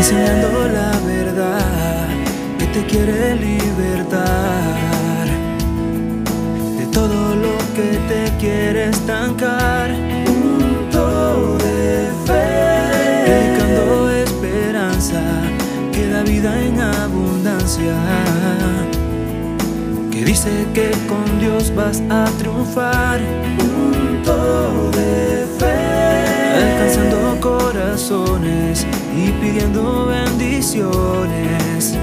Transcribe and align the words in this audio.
enseñando 0.00 0.48
la 0.68 0.92
verdad 1.06 2.08
que 2.58 2.66
te 2.74 2.86
quiere 2.86 3.36
libertar 3.36 5.26
de 6.78 6.86
todo 6.86 7.34
lo 7.44 7.54
que 7.76 7.88
te 8.10 8.22
quiere 8.38 8.88
estancar. 8.88 9.90
Punto 10.24 11.58
de 11.58 12.08
fe, 12.26 12.48
predicando 13.26 14.10
esperanza 14.10 15.22
que 15.92 16.08
da 16.08 16.22
vida 16.22 16.50
en 16.62 16.80
abundancia. 16.80 17.94
Que 20.10 20.24
dice 20.24 20.50
que 20.72 20.92
con 21.10 21.26
Dios 21.40 21.74
vas 21.74 22.02
a 22.08 22.24
triunfar. 22.38 23.20
Punto 23.58 24.90
de 24.92 25.29
y 29.16 29.30
pidiendo 29.40 30.06
bendiciones. 30.06 31.98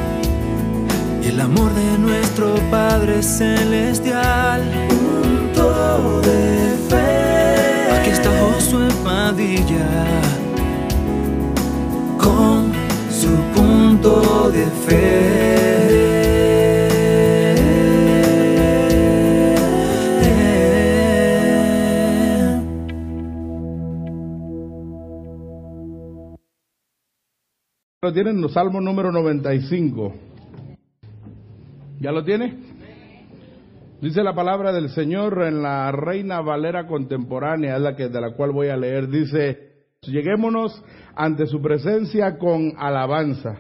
Y 1.24 1.28
el 1.28 1.40
amor 1.40 1.74
de 1.74 1.98
nuestro 1.98 2.56
Padre 2.70 3.22
Celestial. 3.24 4.62
Punto 4.90 6.22
de 6.22 6.76
fe. 6.90 7.92
Aquí 8.00 8.10
está 8.10 8.30
Josué 8.40 8.88
Padilla 9.04 10.06
con 12.18 12.72
su 13.10 13.30
punto 13.56 14.52
de 14.52 14.66
fe. 14.86 15.57
Lo 28.08 28.14
tienen 28.14 28.40
los 28.40 28.54
Salmo 28.54 28.80
número 28.80 29.12
95. 29.12 30.14
¿Ya 32.00 32.14
lo 32.14 32.24
tiene? 32.24 32.58
Dice 34.00 34.24
la 34.24 34.34
palabra 34.34 34.72
del 34.72 34.88
Señor 34.92 35.44
en 35.44 35.62
la 35.62 35.92
Reina 35.92 36.40
Valera 36.40 36.88
contemporánea, 36.88 37.76
es 37.76 37.82
la 37.82 37.98
que 37.98 38.08
de 38.08 38.22
la 38.22 38.32
cual 38.32 38.54
voy 38.54 38.70
a 38.70 38.78
leer. 38.78 39.10
Dice: 39.10 39.58
Lleguémonos 40.04 40.82
ante 41.18 41.48
su 41.48 41.62
presencia 41.62 42.38
con 42.38 42.76
alabanza. 42.78 43.58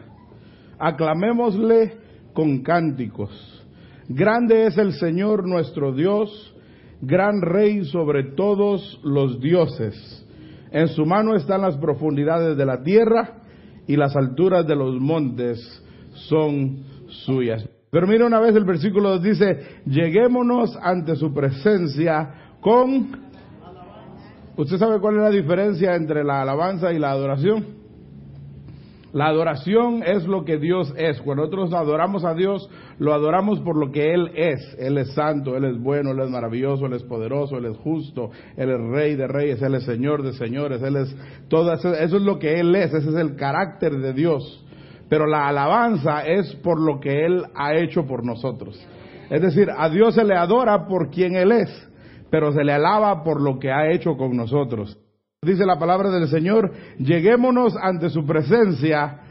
Aclamémosle 0.80 1.98
con 2.32 2.64
cánticos. 2.64 3.66
Grande 4.08 4.67
es 4.67 4.78
el 4.78 4.94
Señor 4.94 5.45
nuestro 5.45 5.92
Dios, 5.92 6.56
gran 7.02 7.42
Rey 7.42 7.84
sobre 7.84 8.32
todos 8.32 8.98
los 9.04 9.42
dioses. 9.42 10.26
En 10.72 10.88
su 10.88 11.06
mano 11.06 11.36
están 11.36 11.64
las 11.64 11.76
profundidades 11.76 12.56
de 12.56 12.66
la 12.66 12.82
tierra 12.82 13.42
y 13.88 13.96
las 13.96 14.16
alturas 14.16 14.68
de 14.68 14.76
los 14.76 15.00
montes 15.00 15.82
son 16.14 16.84
suyas. 17.26 17.68
Pero 17.90 18.06
mira 18.06 18.26
una 18.26 18.40
vez 18.40 18.56
el 18.56 18.66
versículo 18.66 19.12
2 19.12 19.24
dice, 19.24 19.82
lleguémonos 19.86 20.78
ante 20.82 21.16
su 21.16 21.34
presencia 21.34 22.54
con... 22.60 23.26
¿Usted 24.58 24.78
sabe 24.78 25.00
cuál 25.00 25.16
es 25.16 25.22
la 25.22 25.30
diferencia 25.30 25.96
entre 25.96 26.24
la 26.24 26.42
alabanza 26.42 26.92
y 26.92 27.00
la 27.00 27.12
adoración? 27.12 27.66
La 29.18 29.30
adoración 29.30 30.04
es 30.06 30.28
lo 30.28 30.46
que 30.46 30.60
Dios 30.60 30.94
es. 30.96 31.20
Cuando 31.23 31.42
nosotros 31.42 31.73
adoramos 31.73 32.23
a 32.23 32.36
Dios, 32.36 32.70
lo 33.00 33.16
adoramos 33.16 33.60
por 33.62 33.76
lo 33.76 33.92
que 33.92 34.14
Él 34.14 34.30
es. 34.36 34.76
Él 34.78 35.00
es 35.00 35.12
santo, 35.16 35.58
Él 35.58 35.66
es 35.66 35.82
bueno, 35.82 36.12
Él 36.12 36.20
es 36.20 36.30
maravilloso, 36.30 36.86
Él 36.86 36.94
es 36.94 37.02
poderoso, 37.02 37.58
Él 37.58 37.66
es 37.66 37.78
justo, 37.78 38.30
Él 38.56 38.70
es 38.70 38.80
rey 38.80 39.16
de 39.16 39.28
reyes, 39.28 39.60
Él 39.64 39.73
es 39.73 39.86
señor 39.86 40.22
de 40.22 40.34
señores, 40.34 40.84
Él 40.84 40.98
es 40.98 41.16
todo 41.48 41.73
eso, 41.73 41.95
eso 41.95 42.18
es 42.18 42.22
lo 42.22 42.38
que 42.38 42.60
Él 42.60 42.76
es, 42.76 42.94
ese 42.94 43.10
es 43.10 43.16
el 43.16 43.36
carácter 43.36 43.94
de 43.94 44.14
Dios. 44.14 44.64
Pero 45.10 45.26
la 45.26 45.48
alabanza 45.48 46.23
es 46.23 46.54
por 46.58 46.80
lo 46.80 46.99
que 46.99 47.26
Él 47.26 47.44
ha 47.55 47.73
hecho 47.76 48.05
por 48.05 48.23
nosotros. 48.23 48.80
Es 49.32 49.42
decir, 49.42 49.72
a 49.76 49.89
Dios 49.89 50.14
se 50.14 50.26
le 50.26 50.36
adora 50.36 50.86
por 50.86 51.10
quien 51.10 51.36
Él 51.36 51.54
es, 51.54 51.89
pero 52.30 52.52
se 52.52 52.64
le 52.64 52.73
alaba 52.73 53.23
por 53.23 53.42
lo 53.42 53.58
que 53.58 53.72
ha 53.72 53.92
hecho 53.92 54.16
con 54.16 54.38
nosotros. 54.38 54.95
Dice 55.48 55.66
la 55.66 55.80
palabra 55.80 56.10
del 56.10 56.28
Señor, 56.28 56.74
lleguémonos 57.00 57.74
ante 57.82 58.10
su 58.10 58.26
presencia 58.26 59.22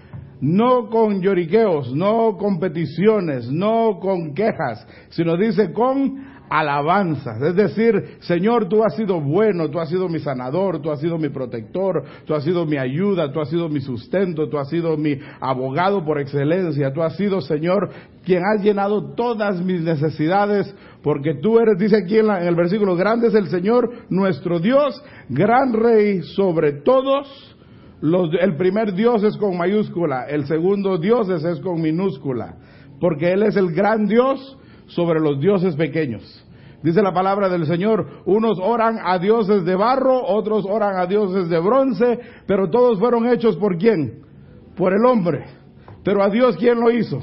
no 0.40 0.88
con 0.88 1.20
lloriqueos, 1.20 1.94
no 1.94 2.38
con 2.38 2.58
peticiones, 2.58 3.50
no 3.50 3.98
con 4.00 4.34
quejas, 4.34 4.86
sino 5.10 5.36
dice 5.36 5.74
con 5.74 6.35
alabanzas. 6.48 7.40
Es 7.42 7.56
decir, 7.56 8.16
Señor, 8.20 8.68
tú 8.68 8.84
has 8.84 8.94
sido 8.96 9.20
bueno, 9.20 9.68
tú 9.70 9.78
has 9.80 9.88
sido 9.88 10.08
mi 10.08 10.18
sanador, 10.18 10.80
tú 10.80 10.90
has 10.90 11.00
sido 11.00 11.18
mi 11.18 11.28
protector, 11.28 12.04
tú 12.24 12.34
has 12.34 12.44
sido 12.44 12.64
mi 12.66 12.76
ayuda, 12.76 13.32
tú 13.32 13.40
has 13.40 13.48
sido 13.50 13.68
mi 13.68 13.80
sustento, 13.80 14.48
tú 14.48 14.58
has 14.58 14.68
sido 14.68 14.96
mi 14.96 15.18
abogado 15.40 16.04
por 16.04 16.20
excelencia, 16.20 16.92
tú 16.92 17.02
has 17.02 17.16
sido, 17.16 17.40
Señor, 17.40 17.90
quien 18.24 18.42
has 18.44 18.62
llenado 18.62 19.14
todas 19.14 19.60
mis 19.64 19.82
necesidades, 19.82 20.74
porque 21.02 21.34
tú 21.34 21.58
eres, 21.58 21.78
dice 21.78 21.96
aquí 21.96 22.18
en, 22.18 22.26
la- 22.26 22.40
en 22.42 22.48
el 22.48 22.54
versículo, 22.56 22.96
grande 22.96 23.28
es 23.28 23.34
el 23.34 23.48
Señor, 23.48 23.90
nuestro 24.08 24.58
Dios, 24.58 25.00
gran 25.28 25.72
rey 25.72 26.22
sobre 26.22 26.72
todos. 26.72 27.52
Los- 28.00 28.30
el 28.40 28.56
primer 28.56 28.92
Dios 28.94 29.22
es 29.24 29.36
con 29.36 29.56
mayúscula, 29.56 30.24
el 30.28 30.46
segundo 30.46 30.98
Dios 30.98 31.28
es, 31.30 31.44
es 31.44 31.60
con 31.60 31.80
minúscula, 31.80 32.56
porque 33.00 33.32
Él 33.32 33.42
es 33.42 33.56
el 33.56 33.72
gran 33.72 34.06
Dios 34.06 34.58
sobre 34.86 35.20
los 35.20 35.40
dioses 35.40 35.74
pequeños. 35.76 36.44
Dice 36.82 37.02
la 37.02 37.12
palabra 37.12 37.48
del 37.48 37.66
Señor, 37.66 38.22
unos 38.26 38.58
oran 38.60 38.98
a 39.02 39.18
dioses 39.18 39.64
de 39.64 39.74
barro, 39.74 40.24
otros 40.24 40.64
oran 40.68 40.98
a 40.98 41.06
dioses 41.06 41.48
de 41.48 41.58
bronce, 41.58 42.20
pero 42.46 42.70
todos 42.70 42.98
fueron 42.98 43.28
hechos 43.28 43.56
por 43.56 43.76
quién? 43.76 44.22
Por 44.76 44.92
el 44.92 45.04
hombre. 45.04 45.46
Pero 46.04 46.22
a 46.22 46.28
Dios, 46.28 46.56
¿quién 46.56 46.78
lo 46.78 46.90
hizo? 46.90 47.20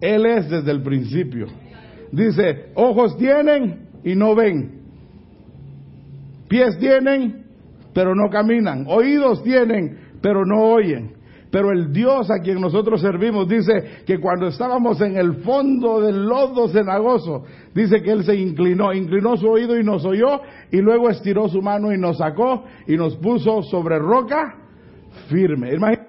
Él 0.00 0.24
es 0.24 0.48
desde 0.48 0.70
el 0.70 0.82
principio. 0.82 1.46
Dice, 2.12 2.70
ojos 2.74 3.16
tienen 3.18 3.88
y 4.04 4.14
no 4.14 4.34
ven. 4.34 4.78
Pies 6.48 6.78
tienen, 6.78 7.44
pero 7.92 8.14
no 8.14 8.30
caminan. 8.30 8.86
Oídos 8.88 9.42
tienen, 9.42 9.98
pero 10.22 10.46
no 10.46 10.62
oyen. 10.72 11.17
Pero 11.50 11.72
el 11.72 11.92
Dios 11.92 12.30
a 12.30 12.40
quien 12.40 12.60
nosotros 12.60 13.00
servimos 13.00 13.48
dice 13.48 14.02
que 14.06 14.18
cuando 14.18 14.48
estábamos 14.48 15.00
en 15.00 15.16
el 15.16 15.36
fondo 15.42 16.00
del 16.00 16.26
lodo 16.26 16.68
cenagoso, 16.68 17.44
dice 17.74 18.02
que 18.02 18.12
Él 18.12 18.24
se 18.24 18.36
inclinó, 18.36 18.92
inclinó 18.92 19.36
su 19.36 19.48
oído 19.48 19.78
y 19.78 19.84
nos 19.84 20.04
oyó, 20.04 20.40
y 20.70 20.78
luego 20.78 21.08
estiró 21.08 21.48
su 21.48 21.62
mano 21.62 21.92
y 21.92 21.98
nos 21.98 22.18
sacó 22.18 22.64
y 22.86 22.96
nos 22.96 23.16
puso 23.16 23.62
sobre 23.62 23.98
roca 23.98 24.56
firme. 25.28 25.74
Imagínate 25.74 26.08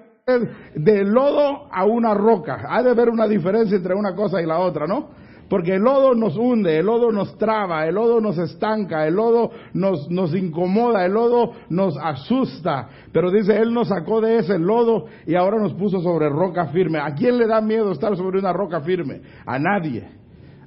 de 0.74 1.04
lodo 1.04 1.68
a 1.72 1.84
una 1.84 2.14
roca. 2.14 2.66
Ha 2.68 2.82
de 2.82 2.90
haber 2.90 3.08
una 3.08 3.26
diferencia 3.26 3.76
entre 3.76 3.94
una 3.94 4.14
cosa 4.14 4.40
y 4.40 4.46
la 4.46 4.58
otra, 4.58 4.86
¿no? 4.86 5.08
Porque 5.50 5.74
el 5.74 5.82
lodo 5.82 6.14
nos 6.14 6.36
hunde, 6.36 6.78
el 6.78 6.86
lodo 6.86 7.10
nos 7.10 7.36
traba, 7.36 7.84
el 7.84 7.96
lodo 7.96 8.20
nos 8.20 8.38
estanca, 8.38 9.04
el 9.08 9.14
lodo 9.14 9.50
nos, 9.74 10.32
incomoda, 10.32 11.04
el 11.04 11.12
lodo 11.12 11.54
nos 11.68 11.98
asusta. 11.98 12.88
Pero 13.12 13.32
dice, 13.32 13.58
Él 13.58 13.74
nos 13.74 13.88
sacó 13.88 14.20
de 14.20 14.38
ese 14.38 14.60
lodo 14.60 15.06
y 15.26 15.34
ahora 15.34 15.58
nos 15.58 15.74
puso 15.74 16.00
sobre 16.02 16.28
roca 16.28 16.66
firme. 16.66 17.00
¿A 17.00 17.16
quién 17.16 17.36
le 17.36 17.48
da 17.48 17.60
miedo 17.60 17.90
estar 17.90 18.16
sobre 18.16 18.38
una 18.38 18.52
roca 18.52 18.80
firme? 18.82 19.22
A 19.44 19.58
nadie. 19.58 20.08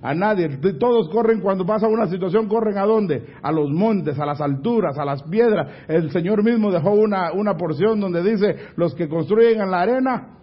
A 0.01 0.13
nadie. 0.13 0.49
Todos 0.77 1.07
corren 1.07 1.39
cuando 1.39 1.65
pasa 1.65 1.87
una 1.87 2.07
situación, 2.07 2.49
corren 2.49 2.77
a 2.77 2.85
dónde? 2.85 3.23
A 3.41 3.53
los 3.53 3.71
montes, 3.71 4.19
a 4.19 4.25
las 4.25 4.41
alturas, 4.41 4.97
a 4.97 5.05
las 5.05 5.23
piedras. 5.23 5.85
El 5.87 6.11
Señor 6.11 6.43
mismo 6.43 6.69
dejó 6.73 6.91
una, 6.91 7.31
una 7.31 7.55
porción 7.55 8.01
donde 8.01 8.21
dice, 8.21 8.57
los 8.75 8.93
que 8.95 9.07
construyen 9.07 9.61
en 9.61 9.71
la 9.71 9.79
arena, 9.79 10.42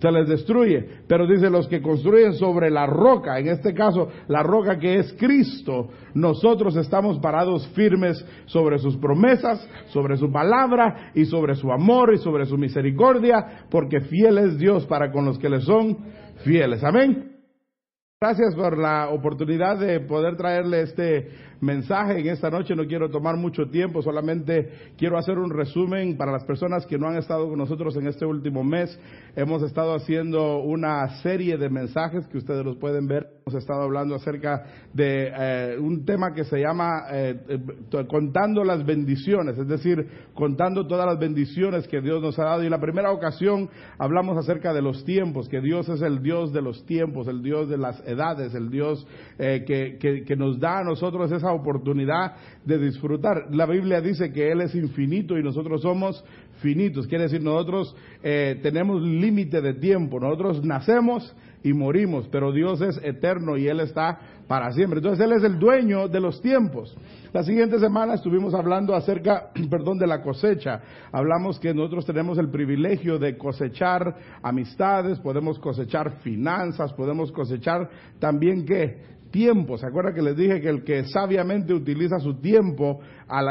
se 0.00 0.10
les 0.10 0.28
destruye. 0.28 0.86
Pero 1.08 1.26
dice 1.26 1.50
los 1.50 1.68
que 1.68 1.82
construyen 1.82 2.34
sobre 2.34 2.70
la 2.70 2.86
roca, 2.86 3.38
en 3.38 3.48
este 3.48 3.74
caso 3.74 4.08
la 4.28 4.42
roca 4.42 4.78
que 4.78 4.98
es 4.98 5.14
Cristo, 5.18 5.88
nosotros 6.14 6.76
estamos 6.76 7.18
parados 7.18 7.66
firmes 7.68 8.24
sobre 8.46 8.78
sus 8.78 8.96
promesas, 8.96 9.68
sobre 9.88 10.16
su 10.16 10.30
palabra 10.30 11.12
y 11.14 11.24
sobre 11.24 11.54
su 11.54 11.70
amor 11.72 12.12
y 12.14 12.18
sobre 12.18 12.46
su 12.46 12.56
misericordia, 12.56 13.66
porque 13.70 14.00
fiel 14.00 14.38
es 14.38 14.58
Dios 14.58 14.86
para 14.86 15.10
con 15.10 15.24
los 15.24 15.38
que 15.38 15.48
le 15.48 15.60
son 15.60 15.98
fieles. 16.44 16.82
Amén. 16.84 17.32
Gracias 18.18 18.54
por 18.54 18.78
la 18.78 19.10
oportunidad 19.10 19.78
de 19.78 20.00
poder 20.00 20.38
traerle 20.38 20.80
este 20.80 21.28
mensaje 21.60 22.20
en 22.20 22.28
esta 22.28 22.50
noche. 22.50 22.74
No 22.74 22.86
quiero 22.86 23.10
tomar 23.10 23.36
mucho 23.36 23.68
tiempo, 23.68 24.02
solamente 24.02 24.70
quiero 24.96 25.18
hacer 25.18 25.38
un 25.38 25.50
resumen 25.50 26.16
para 26.16 26.32
las 26.32 26.44
personas 26.44 26.86
que 26.86 26.98
no 26.98 27.08
han 27.08 27.16
estado 27.16 27.48
con 27.48 27.58
nosotros 27.58 27.96
en 27.96 28.06
este 28.06 28.26
último 28.26 28.64
mes. 28.64 28.98
Hemos 29.34 29.62
estado 29.62 29.94
haciendo 29.94 30.58
una 30.58 31.08
serie 31.22 31.56
de 31.56 31.68
mensajes 31.68 32.26
que 32.28 32.38
ustedes 32.38 32.64
los 32.64 32.76
pueden 32.76 33.06
ver. 33.06 33.26
Hemos 33.46 33.62
estado 33.62 33.82
hablando 33.82 34.14
acerca 34.14 34.64
de 34.92 35.32
eh, 35.32 35.76
un 35.78 36.04
tema 36.04 36.32
que 36.34 36.44
se 36.44 36.58
llama 36.58 37.04
eh, 37.12 37.38
eh, 37.48 38.06
contando 38.08 38.64
las 38.64 38.84
bendiciones, 38.84 39.56
es 39.58 39.68
decir, 39.68 40.06
contando 40.34 40.86
todas 40.86 41.06
las 41.06 41.18
bendiciones 41.18 41.86
que 41.86 42.00
Dios 42.00 42.22
nos 42.22 42.38
ha 42.38 42.44
dado. 42.44 42.62
Y 42.62 42.66
en 42.66 42.72
la 42.72 42.80
primera 42.80 43.12
ocasión 43.12 43.68
hablamos 43.98 44.36
acerca 44.36 44.72
de 44.72 44.82
los 44.82 45.04
tiempos, 45.04 45.48
que 45.48 45.60
Dios 45.60 45.88
es 45.88 46.02
el 46.02 46.22
Dios 46.22 46.52
de 46.52 46.62
los 46.62 46.84
tiempos, 46.86 47.28
el 47.28 47.42
Dios 47.42 47.68
de 47.68 47.78
las 47.78 48.00
edades, 48.06 48.54
el 48.54 48.70
Dios 48.70 49.06
que, 49.38 49.96
que, 50.00 50.24
que 50.24 50.36
nos 50.36 50.58
da 50.58 50.78
a 50.80 50.84
nosotros 50.84 51.30
esa 51.30 51.45
oportunidad 51.52 52.36
de 52.64 52.78
disfrutar. 52.78 53.46
La 53.50 53.66
Biblia 53.66 54.00
dice 54.00 54.32
que 54.32 54.50
Él 54.50 54.60
es 54.60 54.74
infinito 54.74 55.38
y 55.38 55.42
nosotros 55.42 55.82
somos 55.82 56.24
finitos. 56.60 57.06
Quiere 57.06 57.24
decir, 57.24 57.42
nosotros 57.42 57.94
eh, 58.22 58.58
tenemos 58.62 59.02
límite 59.02 59.60
de 59.60 59.74
tiempo. 59.74 60.20
Nosotros 60.20 60.64
nacemos 60.64 61.34
y 61.62 61.72
morimos, 61.72 62.28
pero 62.28 62.52
Dios 62.52 62.80
es 62.80 63.00
eterno 63.02 63.56
y 63.56 63.66
Él 63.66 63.80
está 63.80 64.20
para 64.46 64.70
siempre. 64.72 64.98
Entonces 64.98 65.24
Él 65.24 65.32
es 65.32 65.42
el 65.42 65.58
dueño 65.58 66.08
de 66.08 66.20
los 66.20 66.40
tiempos. 66.40 66.96
La 67.32 67.42
siguiente 67.42 67.78
semana 67.78 68.14
estuvimos 68.14 68.54
hablando 68.54 68.94
acerca, 68.94 69.50
perdón, 69.70 69.98
de 69.98 70.06
la 70.06 70.22
cosecha. 70.22 70.80
Hablamos 71.12 71.58
que 71.58 71.74
nosotros 71.74 72.06
tenemos 72.06 72.38
el 72.38 72.50
privilegio 72.50 73.18
de 73.18 73.36
cosechar 73.36 74.16
amistades, 74.42 75.18
podemos 75.18 75.58
cosechar 75.58 76.20
finanzas, 76.20 76.92
podemos 76.92 77.32
cosechar 77.32 77.90
también 78.20 78.64
qué? 78.64 79.15
Tiempo. 79.30 79.78
¿Se 79.78 79.86
acuerda 79.86 80.12
que 80.12 80.22
les 80.22 80.36
dije 80.36 80.60
que 80.60 80.68
el 80.68 80.84
que 80.84 81.04
sabiamente 81.04 81.72
utiliza 81.72 82.18
su 82.18 82.40
tiempo 82.40 83.00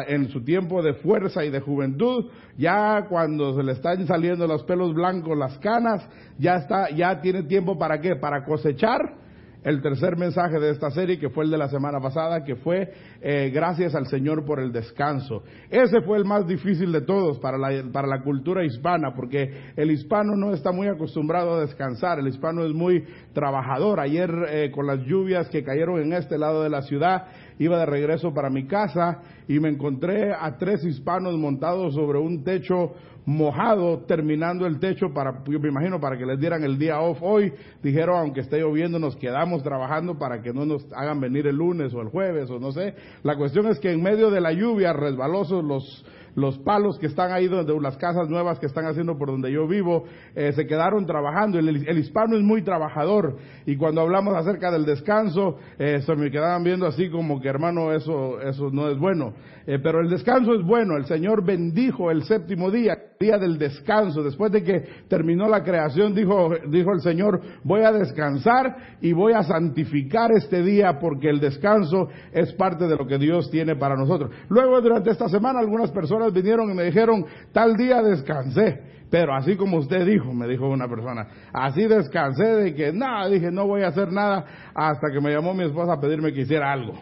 en 0.07 0.29
su 0.29 0.43
tiempo 0.43 0.81
de 0.81 0.93
fuerza 0.95 1.43
y 1.43 1.49
de 1.49 1.59
juventud, 1.59 2.25
ya 2.57 3.05
cuando 3.09 3.55
se 3.55 3.63
le 3.63 3.73
están 3.73 4.05
saliendo 4.07 4.47
los 4.47 4.63
pelos 4.63 4.93
blancos, 4.93 5.37
las 5.37 5.57
canas, 5.59 6.07
ya 6.37 6.55
está, 6.55 6.89
ya 6.89 7.19
tiene 7.21 7.43
tiempo 7.43 7.77
para 7.77 7.99
qué? 7.99 8.15
Para 8.15 8.43
cosechar 8.45 9.24
el 9.65 9.81
tercer 9.81 10.15
mensaje 10.15 10.59
de 10.59 10.69
esta 10.69 10.91
serie, 10.91 11.17
que 11.17 11.31
fue 11.31 11.43
el 11.43 11.49
de 11.49 11.57
la 11.57 11.67
semana 11.67 11.99
pasada, 11.99 12.43
que 12.43 12.55
fue 12.55 12.87
eh, 13.19 13.49
gracias 13.51 13.95
al 13.95 14.05
Señor 14.05 14.45
por 14.45 14.59
el 14.59 14.71
descanso. 14.71 15.41
Ese 15.71 16.01
fue 16.01 16.19
el 16.19 16.25
más 16.25 16.45
difícil 16.45 16.91
de 16.91 17.01
todos 17.01 17.39
para 17.39 17.57
la, 17.57 17.83
para 17.91 18.07
la 18.07 18.21
cultura 18.21 18.63
hispana, 18.63 19.15
porque 19.15 19.73
el 19.75 19.89
hispano 19.89 20.35
no 20.35 20.53
está 20.53 20.71
muy 20.71 20.87
acostumbrado 20.87 21.55
a 21.55 21.61
descansar, 21.61 22.19
el 22.19 22.27
hispano 22.27 22.63
es 22.63 22.73
muy 22.73 23.05
trabajador. 23.33 23.99
Ayer 23.99 24.31
eh, 24.49 24.71
con 24.71 24.85
las 24.85 24.99
lluvias 24.99 25.49
que 25.49 25.63
cayeron 25.63 25.99
en 25.99 26.13
este 26.13 26.37
lado 26.37 26.61
de 26.61 26.69
la 26.69 26.83
ciudad, 26.83 27.25
iba 27.57 27.79
de 27.79 27.87
regreso 27.87 28.35
para 28.35 28.51
mi 28.51 28.67
casa 28.67 29.19
y 29.47 29.59
me 29.59 29.69
encontré 29.69 30.31
a 30.31 30.57
tres 30.57 30.83
hispanos 30.83 31.35
montados 31.39 31.95
sobre 31.95 32.19
un 32.19 32.43
techo 32.43 32.93
mojado 33.25 33.99
terminando 34.07 34.65
el 34.65 34.79
techo 34.79 35.13
para, 35.13 35.43
yo 35.47 35.59
me 35.59 35.69
imagino, 35.69 35.99
para 35.99 36.17
que 36.17 36.25
les 36.25 36.39
dieran 36.39 36.63
el 36.63 36.77
día 36.77 36.99
off 36.99 37.19
hoy. 37.21 37.53
Dijeron, 37.81 38.17
aunque 38.19 38.41
esté 38.41 38.59
lloviendo, 38.59 38.99
nos 38.99 39.15
quedamos 39.15 39.63
trabajando 39.63 40.17
para 40.17 40.41
que 40.41 40.53
no 40.53 40.65
nos 40.65 40.85
hagan 40.93 41.19
venir 41.19 41.47
el 41.47 41.55
lunes 41.55 41.93
o 41.93 42.01
el 42.01 42.09
jueves 42.09 42.49
o 42.49 42.59
no 42.59 42.71
sé. 42.71 42.93
La 43.23 43.35
cuestión 43.35 43.67
es 43.67 43.79
que 43.79 43.91
en 43.91 44.01
medio 44.01 44.29
de 44.29 44.41
la 44.41 44.53
lluvia, 44.53 44.93
resbalosos 44.93 45.63
los 45.63 46.05
los 46.35 46.57
palos 46.59 46.99
que 46.99 47.07
están 47.07 47.31
ahí 47.31 47.47
donde 47.47 47.73
las 47.81 47.97
casas 47.97 48.29
nuevas 48.29 48.59
que 48.59 48.65
están 48.65 48.85
haciendo 48.85 49.17
por 49.17 49.29
donde 49.29 49.51
yo 49.51 49.67
vivo, 49.67 50.03
eh, 50.35 50.51
se 50.53 50.67
quedaron 50.67 51.05
trabajando. 51.05 51.57
El, 51.57 51.69
el, 51.87 51.97
hispano 51.97 52.35
es 52.35 52.43
muy 52.43 52.61
trabajador 52.61 53.37
y 53.65 53.77
cuando 53.77 54.01
hablamos 54.01 54.35
acerca 54.35 54.71
del 54.71 54.85
descanso, 54.85 55.57
eh, 55.79 56.01
se 56.05 56.15
me 56.15 56.29
quedaban 56.29 56.63
viendo 56.63 56.85
así 56.85 57.09
como 57.09 57.41
que 57.41 57.47
hermano, 57.47 57.93
eso, 57.93 58.39
eso 58.41 58.69
no 58.69 58.89
es 58.89 58.97
bueno. 58.97 59.33
Eh, 59.65 59.79
pero 59.81 60.01
el 60.01 60.09
descanso 60.09 60.53
es 60.53 60.63
bueno. 60.63 60.97
El 60.97 61.05
Señor 61.05 61.43
bendijo 61.43 62.11
el 62.11 62.23
séptimo 62.23 62.69
día, 62.69 62.97
día 63.19 63.37
del 63.37 63.57
descanso. 63.57 64.23
Después 64.23 64.51
de 64.51 64.63
que 64.63 64.83
terminó 65.07 65.47
la 65.47 65.63
creación, 65.63 66.13
dijo, 66.13 66.51
dijo 66.67 66.91
el 66.91 67.01
Señor, 67.01 67.41
voy 67.63 67.81
a 67.81 67.91
descansar 67.91 68.97
y 69.01 69.13
voy 69.13 69.33
a 69.33 69.43
santificar 69.43 70.31
este 70.31 70.61
día 70.61 70.99
porque 70.99 71.29
el 71.29 71.39
descanso 71.39 72.09
es 72.33 72.53
parte 72.53 72.87
de 72.87 72.95
lo 72.95 73.07
que 73.07 73.17
Dios 73.17 73.49
tiene 73.49 73.75
para 73.75 73.95
nosotros. 73.95 74.31
Luego, 74.49 74.81
durante 74.81 75.11
esta 75.11 75.29
semana, 75.29 75.59
algunas 75.59 75.91
personas 75.91 76.33
vinieron 76.33 76.69
y 76.71 76.73
me 76.73 76.83
dijeron, 76.83 77.25
tal 77.51 77.75
día 77.75 78.01
descansé. 78.01 78.95
Pero 79.09 79.33
así 79.33 79.55
como 79.55 79.77
usted 79.77 80.05
dijo, 80.05 80.33
me 80.33 80.47
dijo 80.47 80.67
una 80.67 80.87
persona, 80.89 81.27
así 81.53 81.85
descansé 81.85 82.43
de 82.43 82.75
que 82.75 82.91
nada, 82.91 83.29
dije, 83.29 83.51
no 83.51 83.67
voy 83.67 83.83
a 83.83 83.89
hacer 83.89 84.11
nada 84.11 84.45
hasta 84.73 85.07
que 85.13 85.21
me 85.21 85.31
llamó 85.31 85.53
mi 85.53 85.63
esposa 85.63 85.93
a 85.93 86.01
pedirme 86.01 86.33
que 86.33 86.41
hiciera 86.41 86.71
algo. 86.73 86.93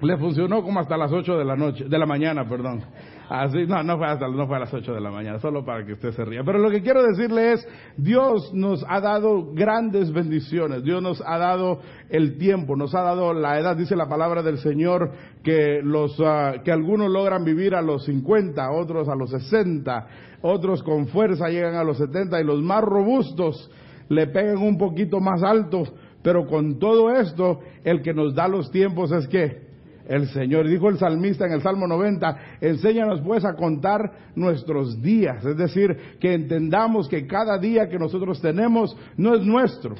Le 0.00 0.16
funcionó 0.16 0.62
como 0.62 0.80
hasta 0.80 0.96
las 0.96 1.12
8 1.12 1.36
de 1.36 1.44
la 1.44 1.56
noche, 1.56 1.84
de 1.84 1.98
la 1.98 2.06
mañana, 2.06 2.48
perdón. 2.48 2.82
Así, 3.30 3.64
no, 3.64 3.80
no 3.84 3.96
fue 3.96 4.08
hasta, 4.08 4.26
no 4.26 4.48
fue 4.48 4.56
a 4.56 4.58
las 4.58 4.74
8 4.74 4.92
de 4.92 5.00
la 5.00 5.12
mañana, 5.12 5.38
solo 5.38 5.64
para 5.64 5.86
que 5.86 5.92
usted 5.92 6.10
se 6.10 6.24
ría. 6.24 6.42
Pero 6.44 6.58
lo 6.58 6.68
que 6.68 6.82
quiero 6.82 7.00
decirle 7.04 7.52
es, 7.52 7.68
Dios 7.96 8.52
nos 8.52 8.84
ha 8.88 9.00
dado 9.00 9.52
grandes 9.52 10.12
bendiciones, 10.12 10.82
Dios 10.82 11.00
nos 11.00 11.22
ha 11.24 11.38
dado 11.38 11.78
el 12.08 12.38
tiempo, 12.38 12.74
nos 12.74 12.92
ha 12.92 13.02
dado 13.02 13.32
la 13.32 13.60
edad, 13.60 13.76
dice 13.76 13.94
la 13.94 14.08
palabra 14.08 14.42
del 14.42 14.58
Señor, 14.58 15.12
que 15.44 15.80
los, 15.80 16.20
ah, 16.20 16.54
que 16.64 16.72
algunos 16.72 17.08
logran 17.08 17.44
vivir 17.44 17.76
a 17.76 17.82
los 17.82 18.04
50, 18.06 18.68
otros 18.72 19.08
a 19.08 19.14
los 19.14 19.30
60, 19.30 20.08
otros 20.42 20.82
con 20.82 21.06
fuerza 21.06 21.50
llegan 21.50 21.76
a 21.76 21.84
los 21.84 21.98
70 21.98 22.40
y 22.40 22.44
los 22.44 22.60
más 22.60 22.82
robustos 22.82 23.70
le 24.08 24.26
pegan 24.26 24.58
un 24.58 24.76
poquito 24.76 25.20
más 25.20 25.44
alto, 25.44 25.84
pero 26.24 26.48
con 26.48 26.80
todo 26.80 27.14
esto, 27.14 27.60
el 27.84 28.02
que 28.02 28.12
nos 28.12 28.34
da 28.34 28.48
los 28.48 28.72
tiempos 28.72 29.12
es 29.12 29.28
que 29.28 29.69
el 30.10 30.26
Señor. 30.28 30.66
Dijo 30.68 30.88
el 30.88 30.98
salmista 30.98 31.46
en 31.46 31.52
el 31.52 31.62
Salmo 31.62 31.86
90, 31.86 32.36
enséñanos 32.60 33.20
pues 33.20 33.44
a 33.44 33.54
contar 33.54 34.10
nuestros 34.34 35.00
días, 35.00 35.44
es 35.44 35.56
decir, 35.56 35.96
que 36.18 36.34
entendamos 36.34 37.08
que 37.08 37.26
cada 37.26 37.58
día 37.58 37.88
que 37.88 37.98
nosotros 37.98 38.42
tenemos 38.42 38.96
no 39.16 39.36
es 39.36 39.42
nuestro, 39.42 39.94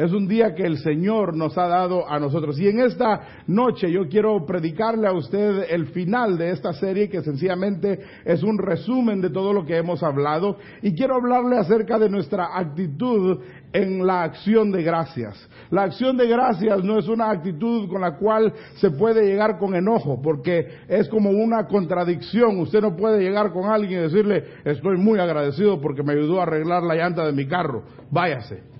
es 0.00 0.12
un 0.12 0.26
día 0.26 0.54
que 0.54 0.64
el 0.64 0.78
Señor 0.78 1.36
nos 1.36 1.58
ha 1.58 1.68
dado 1.68 2.08
a 2.08 2.18
nosotros. 2.18 2.58
Y 2.58 2.68
en 2.68 2.80
esta 2.80 3.42
noche 3.46 3.92
yo 3.92 4.08
quiero 4.08 4.46
predicarle 4.46 5.06
a 5.06 5.12
usted 5.12 5.66
el 5.68 5.88
final 5.88 6.38
de 6.38 6.52
esta 6.52 6.72
serie 6.72 7.10
que 7.10 7.20
sencillamente 7.20 8.00
es 8.24 8.42
un 8.42 8.56
resumen 8.56 9.20
de 9.20 9.28
todo 9.28 9.52
lo 9.52 9.66
que 9.66 9.76
hemos 9.76 10.02
hablado. 10.02 10.56
Y 10.80 10.94
quiero 10.94 11.16
hablarle 11.16 11.58
acerca 11.58 11.98
de 11.98 12.08
nuestra 12.08 12.48
actitud 12.56 13.40
en 13.74 14.06
la 14.06 14.22
acción 14.22 14.72
de 14.72 14.82
gracias. 14.82 15.46
La 15.70 15.82
acción 15.82 16.16
de 16.16 16.28
gracias 16.28 16.82
no 16.82 16.98
es 16.98 17.06
una 17.06 17.30
actitud 17.30 17.86
con 17.90 18.00
la 18.00 18.16
cual 18.16 18.54
se 18.76 18.90
puede 18.90 19.26
llegar 19.26 19.58
con 19.58 19.74
enojo, 19.74 20.22
porque 20.22 20.66
es 20.88 21.10
como 21.10 21.28
una 21.28 21.66
contradicción. 21.66 22.58
Usted 22.58 22.80
no 22.80 22.96
puede 22.96 23.20
llegar 23.20 23.52
con 23.52 23.70
alguien 23.70 24.00
y 24.00 24.02
decirle, 24.04 24.44
estoy 24.64 24.96
muy 24.96 25.20
agradecido 25.20 25.78
porque 25.78 26.02
me 26.02 26.14
ayudó 26.14 26.40
a 26.40 26.44
arreglar 26.44 26.84
la 26.84 26.94
llanta 26.94 27.26
de 27.26 27.32
mi 27.32 27.46
carro. 27.46 27.82
Váyase 28.10 28.79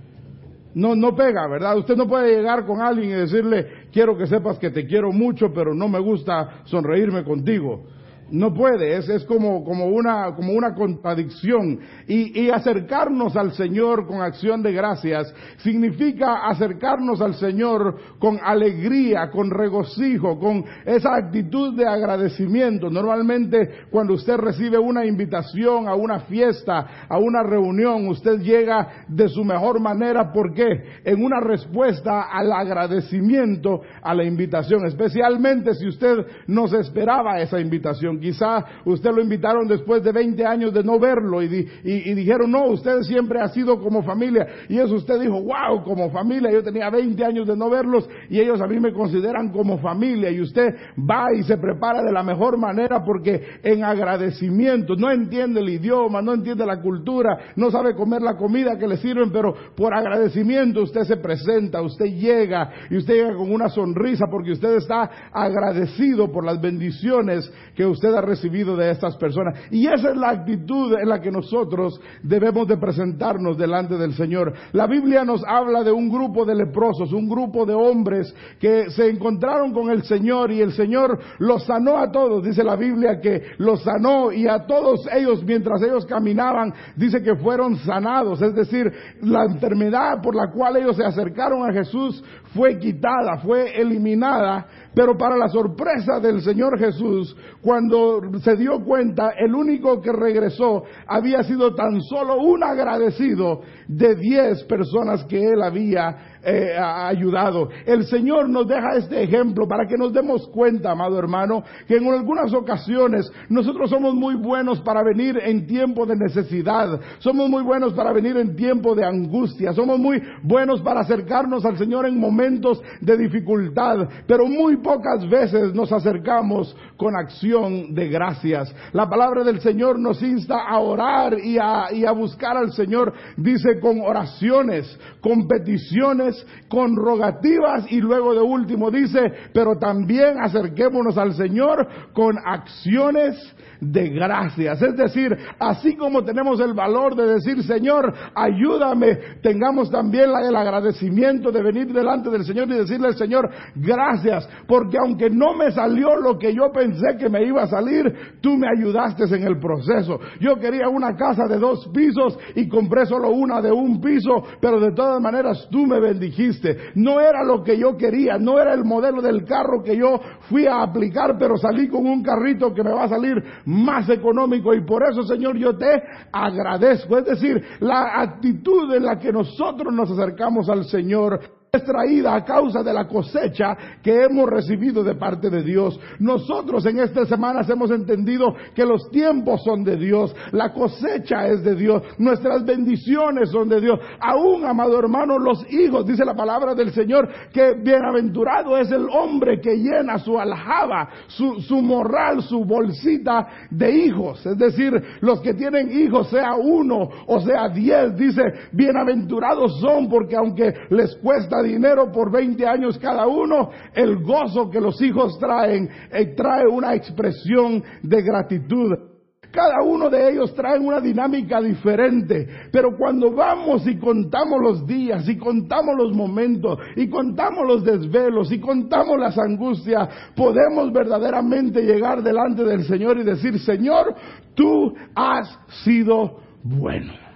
no, 0.75 0.94
no 0.94 1.14
pega, 1.14 1.46
¿verdad? 1.46 1.76
Usted 1.76 1.96
no 1.96 2.08
puede 2.08 2.37
llegar 2.37 2.64
con 2.67 2.81
alguien 2.81 3.11
y 3.11 3.14
decirle, 3.14 3.88
quiero 3.93 4.17
que 4.17 4.26
sepas 4.26 4.58
que 4.58 4.70
te 4.70 4.87
quiero 4.87 5.12
mucho, 5.12 5.52
pero 5.52 5.75
no 5.75 5.88
me 5.88 5.99
gusta 5.99 6.62
sonreírme 6.64 7.25
contigo. 7.25 7.84
No 8.31 8.55
puede, 8.55 8.97
es, 8.97 9.09
es 9.09 9.25
como, 9.25 9.65
como, 9.65 9.87
una, 9.87 10.35
como 10.37 10.53
una 10.53 10.75
contradicción. 10.75 11.81
Y, 12.06 12.50
acercarnos 12.50 13.37
al 13.37 13.53
Señor 13.53 14.06
con 14.06 14.21
acción 14.21 14.62
de 14.62 14.73
gracias 14.73 15.32
significa 15.59 16.47
acercarnos 16.49 17.21
al 17.21 17.35
Señor 17.35 17.97
con 18.19 18.38
alegría, 18.43 19.31
con 19.31 19.50
regocijo, 19.50 20.39
con 20.39 20.65
esa 20.84 21.17
actitud 21.17 21.77
de 21.77 21.87
agradecimiento. 21.87 22.91
Normalmente 22.91 23.87
cuando 23.91 24.15
usted 24.15 24.37
recibe 24.37 24.79
una 24.79 25.05
invitación 25.05 25.89
a 25.89 25.94
una 25.94 26.20
fiesta, 26.20 27.06
a 27.08 27.19
una 27.19 27.43
reunión, 27.43 28.08
usted 28.08 28.41
llega 28.41 29.05
de 29.08 29.29
su 29.29 29.44
mejor 29.44 29.81
manera. 29.81 30.32
¿Por 30.32 30.55
qué? 30.55 31.01
En 31.05 31.25
una 31.25 31.41
respuesta 31.41 32.22
al 32.31 32.53
agradecimiento 32.53 33.81
a 34.03 34.15
la 34.15 34.25
invitación, 34.25 34.87
especialmente 34.87 35.75
si 35.75 35.89
usted 35.89 36.19
no 36.46 36.69
se 36.69 36.81
esperaba 36.81 37.41
esa 37.41 37.60
invitación. 37.60 38.19
Quizá 38.20 38.65
usted 38.84 39.10
lo 39.10 39.22
invitaron 39.22 39.67
después 39.67 40.03
de 40.03 40.12
20 40.12 40.44
años 40.44 40.74
de 40.74 40.84
no 40.84 40.98
verlo 40.98 41.43
y, 41.43 41.48
dijeron, 41.48 42.50
no, 42.50 42.67
usted 42.67 43.00
siempre 43.03 43.41
ha 43.41 43.48
sido 43.48 43.81
como 43.81 44.03
familia. 44.03 44.46
Y 44.69 44.79
eso 44.79 44.94
usted 44.94 45.20
dijo, 45.20 45.43
wow, 45.43 45.82
como 45.84 46.10
familia. 46.10 46.50
Yo 46.53 46.62
tenía 46.62 46.91
20 46.91 47.24
años 47.24 47.46
de 47.46 47.56
no 47.56 47.70
verlos 47.70 48.08
y 48.29 48.41
ellos 48.41 48.60
a 48.60 48.67
mí 48.67 48.79
me 48.79 48.93
consideran 48.93 49.50
como 49.50 49.79
familia. 49.79 50.31
Y 50.31 50.41
usted 50.41 50.74
va 50.98 51.32
y 51.36 51.43
se 51.43 51.56
prepara 51.56 52.03
de 52.03 52.12
la 52.12 52.22
mejor 52.22 52.58
manera 52.58 53.03
porque 53.05 53.43
en 53.62 53.84
agradecimiento, 53.84 54.94
no 54.96 55.10
entiende 55.10 55.60
el 55.60 55.69
idioma, 55.69 56.22
no 56.22 56.34
entiende 56.34 56.67
la 56.67 56.81
cultura, 56.81 57.53
no 57.56 57.70
sabe 57.70 57.94
comer 57.94 58.22
la 58.22 58.36
comida 58.36 58.79
que 58.79 58.86
le 58.86 58.96
sirven, 58.96 59.31
pero 59.32 59.55
por 59.74 59.94
agradecimiento 59.94 60.82
usted 60.82 61.03
se 61.03 61.17
presenta, 61.17 61.82
usted 61.82 62.06
llega 62.06 62.70
y 62.91 62.96
usted 62.96 63.15
llega 63.15 63.36
con 63.36 63.53
una 63.53 63.69
sonrisa 63.69 64.27
porque 64.31 64.53
usted 64.53 64.77
está 64.77 65.10
agradecido 65.32 66.31
por 66.31 66.44
las 66.44 66.60
bendiciones 66.60 67.50
que 67.74 67.86
usted 67.86 68.09
ha 68.17 68.20
recibido 68.20 68.76
de 68.76 68.90
estas 68.90 69.17
personas. 69.17 69.58
Y 69.70 69.86
esa 69.86 70.10
es 70.10 70.17
la 70.17 70.31
actitud 70.31 70.94
en 70.94 71.08
la 71.08 71.20
que 71.20 71.31
nosotros 71.31 72.00
debemos 72.22 72.67
de 72.69 72.76
presentarnos 72.76 73.56
delante 73.56 73.96
del 73.96 74.14
Señor. 74.14 74.52
La 74.72 74.86
Biblia 74.86 75.24
nos 75.24 75.43
habla 75.46 75.82
de 75.82 75.93
un 75.93 76.08
grupo 76.08 76.44
de 76.44 76.55
leprosos, 76.55 77.12
un 77.12 77.29
grupo 77.29 77.67
de 77.67 77.74
hombres 77.74 78.34
que 78.58 78.90
se 78.90 79.08
encontraron 79.08 79.72
con 79.72 79.90
el 79.90 80.02
Señor 80.05 80.50
y 80.50 80.60
el 80.60 80.72
Señor 80.72 81.19
los 81.38 81.64
sanó 81.64 81.98
a 81.98 82.10
todos. 82.10 82.44
Dice 82.44 82.64
la 82.64 82.76
Biblia 82.76 83.20
que 83.20 83.43
los 83.58 83.82
sanó 83.82 84.32
y 84.32 84.46
a 84.46 84.67
todos 84.67 85.06
ellos 85.12 85.43
mientras 85.44 85.82
ellos 85.82 86.06
caminaban, 86.06 86.72
dice 86.96 87.22
que 87.22 87.36
fueron 87.36 87.76
sanados. 87.76 88.40
Es 88.43 88.55
decir, 88.55 88.93
la 89.22 89.44
enfermedad 89.44 90.20
por 90.22 90.34
la 90.34 90.50
cual 90.50 90.76
ellos 90.76 90.96
se 90.96 91.05
acercaron 91.05 91.69
a 91.69 91.72
Jesús 91.72 92.22
fue 92.55 92.79
quitada, 92.79 93.38
fue 93.38 93.81
eliminada 93.81 94.67
pero 94.94 95.17
para 95.17 95.37
la 95.37 95.49
sorpresa 95.49 96.19
del 96.20 96.43
Señor 96.43 96.79
Jesús, 96.79 97.37
cuando 97.63 98.20
se 98.43 98.56
dio 98.56 98.82
cuenta, 98.85 99.31
el 99.39 99.55
único 99.55 100.01
que 100.01 100.13
regresó 100.13 100.82
había 101.06 101.43
sido 101.43 101.75
tan 101.75 102.01
solo 102.03 102.37
un 102.37 102.65
agradecido 102.65 103.61
de 103.87 104.15
diez 104.17 104.65
personas 104.65 105.25
que 105.25 105.39
él 105.43 105.63
había 105.63 106.40
eh, 106.43 106.77
ayudado. 106.79 107.69
El 107.87 108.05
Señor 108.06 108.49
nos 108.49 108.67
deja 108.67 108.97
este 108.97 109.23
ejemplo 109.23 109.69
para 109.69 109.87
que 109.87 109.97
nos 109.97 110.13
demos 110.13 110.49
cuenta, 110.49 110.93
amado 110.93 111.19
hermano, 111.19 111.63
que 111.87 111.97
en 111.97 112.09
algunas 112.09 112.53
ocasiones 112.55 113.31
nosotros 113.49 113.91
somos 113.91 114.15
muy 114.15 114.35
buenos 114.37 114.81
para 114.81 115.03
venir 115.03 115.39
en 115.43 115.67
tiempo 115.67 116.06
de 116.06 116.17
necesidad, 116.17 117.01
somos 117.19 117.49
muy 117.49 117.63
buenos 117.63 117.93
para 117.93 118.13
venir 118.13 118.37
en 118.37 118.56
tiempo 118.56 118.94
de 118.94 119.05
angustia, 119.05 119.73
somos 119.73 119.99
muy 119.99 120.23
buenos 120.43 120.81
para 120.81 121.01
acercarnos 121.01 121.65
al 121.65 121.77
Señor 121.77 122.06
en 122.06 122.19
momentos 122.19 122.81
de 123.01 123.17
dificultad, 123.17 124.09
pero 124.27 124.47
muy 124.47 124.77
pocas 124.79 125.29
veces 125.29 125.75
nos 125.75 125.93
acercamos 125.93 126.75
con 126.97 127.17
acción 127.17 127.94
de 127.94 128.09
gracias. 128.09 128.75
La 128.93 129.09
palabra 129.09 129.44
del 129.44 129.61
Señor 129.61 129.99
nos 129.99 130.23
insta 130.23 130.67
a 130.69 130.79
orar 130.79 131.39
y 131.39 131.59
a, 131.59 131.93
y 131.93 132.05
a 132.05 132.13
buscar 132.13 132.56
al 132.56 132.73
Señor, 132.73 133.13
dice 133.37 133.79
con 133.81 134.01
oraciones, 134.01 134.99
con 135.20 135.47
peticiones, 135.47 136.30
con 136.69 136.96
rogativas 136.96 137.91
y 137.91 138.01
luego 138.01 138.34
de 138.34 138.41
último 138.41 138.91
dice, 138.91 139.32
pero 139.53 139.79
también 139.79 140.39
acerquémonos 140.41 141.17
al 141.19 141.34
Señor 141.34 141.87
con 142.13 142.37
acciones 142.44 143.37
de 143.81 144.08
gracias. 144.08 144.82
Es 144.82 144.96
decir, 144.96 145.37
así 145.58 145.96
como 145.96 146.25
tenemos 146.25 146.60
el 146.60 146.75
valor 146.75 147.15
de 147.15 147.34
decir, 147.34 147.63
Señor, 147.63 148.13
ayúdame, 148.34 149.19
tengamos 149.43 149.91
también 149.91 150.31
el 150.31 150.56
agradecimiento 150.56 151.51
de 151.51 151.63
venir 151.63 151.93
delante 151.93 152.31
del 152.31 152.44
Señor 152.44 152.69
y 152.70 152.79
decirle 152.79 153.08
al 153.08 153.17
Señor, 153.17 153.51
gracias, 153.77 154.49
porque 154.67 154.99
aunque 154.99 155.31
no 155.31 155.55
me 155.55 155.70
salió 155.70 156.17
lo 156.17 156.39
que 156.39 156.55
yo 156.55 156.70
pensé 156.72 157.17
que 157.19 157.29
me 157.29 157.44
iba 157.44 157.63
a 157.63 157.67
salir, 157.67 158.13
tú 158.41 158.56
me 158.56 158.67
ayudaste 158.69 159.25
en 159.25 159.46
el 159.46 159.58
proceso. 159.58 160.19
Yo 160.41 160.56
quería 160.56 160.89
una 160.89 161.15
casa 161.17 161.46
de 161.46 161.58
dos 161.58 161.89
pisos 161.93 162.39
y 162.55 162.69
compré 162.69 163.06
solo 163.06 163.31
una 163.31 163.60
de 163.60 163.70
un 163.70 164.01
piso, 164.01 164.43
pero 164.60 164.81
de 164.81 164.93
todas 164.93 165.20
maneras 165.20 165.69
tú 165.70 165.87
me 165.87 166.01
bendijiste. 166.01 166.93
No 166.94 167.20
era 167.20 167.44
lo 167.44 167.63
que 167.63 167.79
yo 167.79 167.96
quería, 167.96 168.39
no 168.39 168.58
era 168.58 168.75
el 168.75 168.84
modelo 168.84 169.20
del 169.22 169.44
carro 169.44 169.82
que 169.82 169.96
yo 169.96 170.20
fui 170.49 170.67
a 170.67 170.82
aplicar, 170.82 171.37
pero 171.39 171.56
salí 171.56 171.89
con 171.89 172.06
un 172.06 172.22
carrito 172.22 172.72
que 172.72 172.82
me 172.82 172.93
va 172.93 173.05
a 173.05 173.08
salir 173.08 173.43
más 173.70 174.08
económico 174.08 174.74
y 174.74 174.84
por 174.84 175.03
eso, 175.08 175.22
Señor, 175.22 175.56
yo 175.56 175.77
te 175.77 176.03
agradezco. 176.32 177.19
Es 177.19 177.24
decir, 177.24 177.65
la 177.79 178.20
actitud 178.20 178.93
en 178.93 179.05
la 179.05 179.19
que 179.19 179.32
nosotros 179.32 179.94
nos 179.94 180.10
acercamos 180.10 180.69
al 180.69 180.84
Señor 180.84 181.41
es 181.72 182.27
a 182.27 182.44
causa 182.44 182.82
de 182.82 182.93
la 182.93 183.06
cosecha 183.06 183.77
que 184.03 184.24
hemos 184.24 184.48
recibido 184.48 185.05
de 185.05 185.15
parte 185.15 185.50
de 185.50 185.62
Dios. 185.62 185.98
Nosotros 186.19 186.84
en 186.86 186.98
estas 186.98 187.29
semanas 187.29 187.69
hemos 187.70 187.91
entendido 187.93 188.55
que 188.74 188.84
los 188.84 189.08
tiempos 189.10 189.62
son 189.62 189.84
de 189.84 189.96
Dios, 189.96 190.34
la 190.50 190.72
cosecha 190.72 191.46
es 191.46 191.62
de 191.62 191.77
Dios, 191.77 192.03
nuestras 192.19 192.65
bendiciones 192.65 193.50
son 193.50 193.69
de 193.69 193.81
Dios. 193.81 194.00
Aún, 194.20 194.65
amado 194.65 194.98
hermano, 194.98 195.39
los 195.39 195.65
hijos, 195.72 196.06
dice 196.06 196.24
la 196.24 196.34
palabra 196.34 196.74
del 196.74 196.93
Señor, 196.93 197.29
que 197.53 197.74
bienaventurado 197.74 198.77
es 198.77 198.91
el 198.91 199.06
hombre 199.08 199.60
que 199.60 199.77
llena 199.77 200.19
su 200.19 200.39
aljaba, 200.39 201.08
su, 201.29 201.60
su 201.60 201.81
morral, 201.81 202.43
su 202.43 202.65
bolsita 202.65 203.46
de 203.70 203.91
hijos. 203.91 204.44
Es 204.44 204.58
decir, 204.58 204.93
los 205.20 205.41
que 205.41 205.55
tienen 205.55 205.91
hijos, 205.93 206.31
sea 206.31 206.55
uno 206.55 207.08
o 207.27 207.41
sea 207.41 207.69
diez, 207.69 208.17
dice, 208.17 208.43
bienaventurados 208.72 209.81
son 209.81 210.08
porque 210.08 210.34
aunque 210.34 210.72
les 210.91 211.15
dinero 211.62 212.10
por 212.12 212.31
20 212.31 212.67
años 212.67 212.98
cada 212.98 213.26
uno, 213.26 213.70
el 213.94 214.22
gozo 214.22 214.70
que 214.70 214.81
los 214.81 215.00
hijos 215.02 215.38
traen 215.38 215.88
eh, 216.12 216.34
trae 216.34 216.67
una 216.67 216.94
expresión 216.94 217.82
de 218.02 218.22
gratitud. 218.22 219.10
Cada 219.52 219.82
uno 219.84 220.08
de 220.08 220.31
ellos 220.31 220.55
trae 220.55 220.79
una 220.79 221.00
dinámica 221.00 221.60
diferente, 221.60 222.46
pero 222.70 222.96
cuando 222.96 223.32
vamos 223.32 223.84
y 223.86 223.98
contamos 223.98 224.60
los 224.62 224.86
días 224.86 225.29
y 225.29 225.36
contamos 225.36 225.96
los 225.96 226.17
momentos 226.17 226.79
y 226.94 227.08
contamos 227.08 227.67
los 227.67 227.82
desvelos 227.82 228.52
y 228.52 228.60
contamos 228.60 229.19
las 229.19 229.36
angustias, 229.38 230.08
podemos 230.36 230.93
verdaderamente 230.93 231.82
llegar 231.82 232.22
delante 232.22 232.64
del 232.64 232.84
Señor 232.84 233.19
y 233.19 233.24
decir, 233.24 233.58
Señor, 233.58 234.14
tú 234.55 234.94
has 235.17 235.58
sido 235.82 236.36
bueno. 236.62 237.30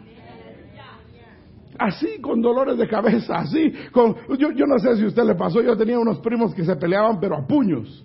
Así 1.78 2.20
con 2.20 2.40
dolores 2.40 2.78
de 2.78 2.88
cabeza, 2.88 3.36
así 3.38 3.72
con... 3.92 4.14
Yo, 4.38 4.50
yo 4.52 4.66
no 4.66 4.78
sé 4.78 4.96
si 4.96 5.04
a 5.04 5.08
usted 5.08 5.24
le 5.24 5.34
pasó, 5.34 5.60
yo 5.60 5.76
tenía 5.76 5.98
unos 5.98 6.20
primos 6.20 6.54
que 6.54 6.64
se 6.64 6.76
peleaban 6.76 7.18
pero 7.20 7.36
a 7.36 7.46
puños. 7.46 8.04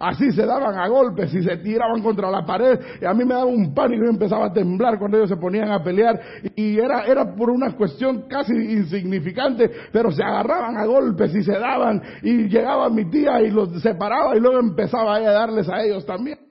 Así 0.00 0.32
se 0.32 0.46
daban 0.46 0.78
a 0.78 0.88
golpes 0.88 1.32
y 1.34 1.42
se 1.42 1.58
tiraban 1.58 2.02
contra 2.02 2.30
la 2.30 2.42
pared. 2.42 2.80
Y 3.02 3.04
a 3.04 3.12
mí 3.12 3.22
me 3.22 3.34
daba 3.34 3.44
un 3.44 3.74
pánico 3.74 4.06
y 4.06 4.08
empezaba 4.08 4.46
a 4.46 4.52
temblar 4.52 4.98
cuando 4.98 5.18
ellos 5.18 5.28
se 5.28 5.36
ponían 5.36 5.70
a 5.70 5.84
pelear. 5.84 6.18
Y 6.56 6.78
era, 6.78 7.04
era 7.04 7.34
por 7.36 7.50
una 7.50 7.76
cuestión 7.76 8.22
casi 8.26 8.54
insignificante, 8.54 9.70
pero 9.92 10.10
se 10.10 10.22
agarraban 10.22 10.78
a 10.78 10.86
golpes 10.86 11.34
y 11.34 11.42
se 11.42 11.52
daban. 11.52 12.00
Y 12.22 12.48
llegaba 12.48 12.88
mi 12.88 13.10
tía 13.10 13.42
y 13.42 13.50
los 13.50 13.82
separaba 13.82 14.34
y 14.34 14.40
luego 14.40 14.58
empezaba 14.58 15.16
a 15.16 15.20
darles 15.20 15.68
a 15.68 15.82
ellos 15.82 16.06
también. 16.06 16.49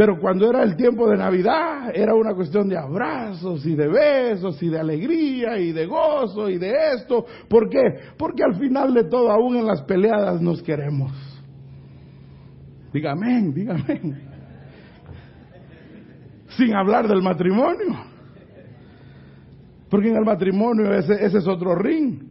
Pero 0.00 0.18
cuando 0.18 0.48
era 0.48 0.62
el 0.62 0.76
tiempo 0.76 1.10
de 1.10 1.18
Navidad, 1.18 1.90
era 1.94 2.14
una 2.14 2.32
cuestión 2.32 2.70
de 2.70 2.78
abrazos 2.78 3.66
y 3.66 3.74
de 3.74 3.86
besos 3.86 4.62
y 4.62 4.70
de 4.70 4.80
alegría 4.80 5.58
y 5.58 5.72
de 5.72 5.84
gozo 5.84 6.48
y 6.48 6.56
de 6.56 6.72
esto. 6.94 7.26
¿Por 7.46 7.68
qué? 7.68 7.82
Porque 8.16 8.42
al 8.42 8.58
final 8.58 8.94
de 8.94 9.04
todo, 9.04 9.30
aún 9.30 9.56
en 9.56 9.66
las 9.66 9.82
peleadas, 9.82 10.40
nos 10.40 10.62
queremos. 10.62 11.12
Dígame, 12.94 13.52
dígame. 13.52 14.22
Sin 16.56 16.74
hablar 16.74 17.06
del 17.06 17.20
matrimonio. 17.20 17.94
Porque 19.90 20.08
en 20.08 20.16
el 20.16 20.24
matrimonio 20.24 20.94
ese, 20.94 21.12
ese 21.26 21.36
es 21.36 21.46
otro 21.46 21.74
ring. 21.74 22.22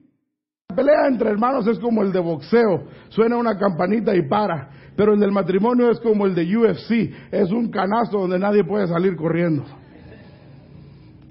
La 0.69 0.75
pelea 0.75 1.07
entre 1.07 1.29
hermanos 1.29 1.67
es 1.67 1.77
como 1.77 2.01
el 2.01 2.11
de 2.11 2.19
boxeo. 2.19 2.87
Suena 3.09 3.37
una 3.37 3.59
campanita 3.59 4.15
y 4.15 4.27
para. 4.27 4.78
Pero 4.99 5.13
el 5.13 5.19
del 5.21 5.31
matrimonio 5.31 5.89
es 5.91 5.99
como 6.01 6.25
el 6.25 6.35
de 6.35 6.57
UFC, 6.57 7.31
es 7.31 7.49
un 7.53 7.71
canasto 7.71 8.19
donde 8.19 8.37
nadie 8.37 8.65
puede 8.65 8.85
salir 8.85 9.15
corriendo. 9.15 9.63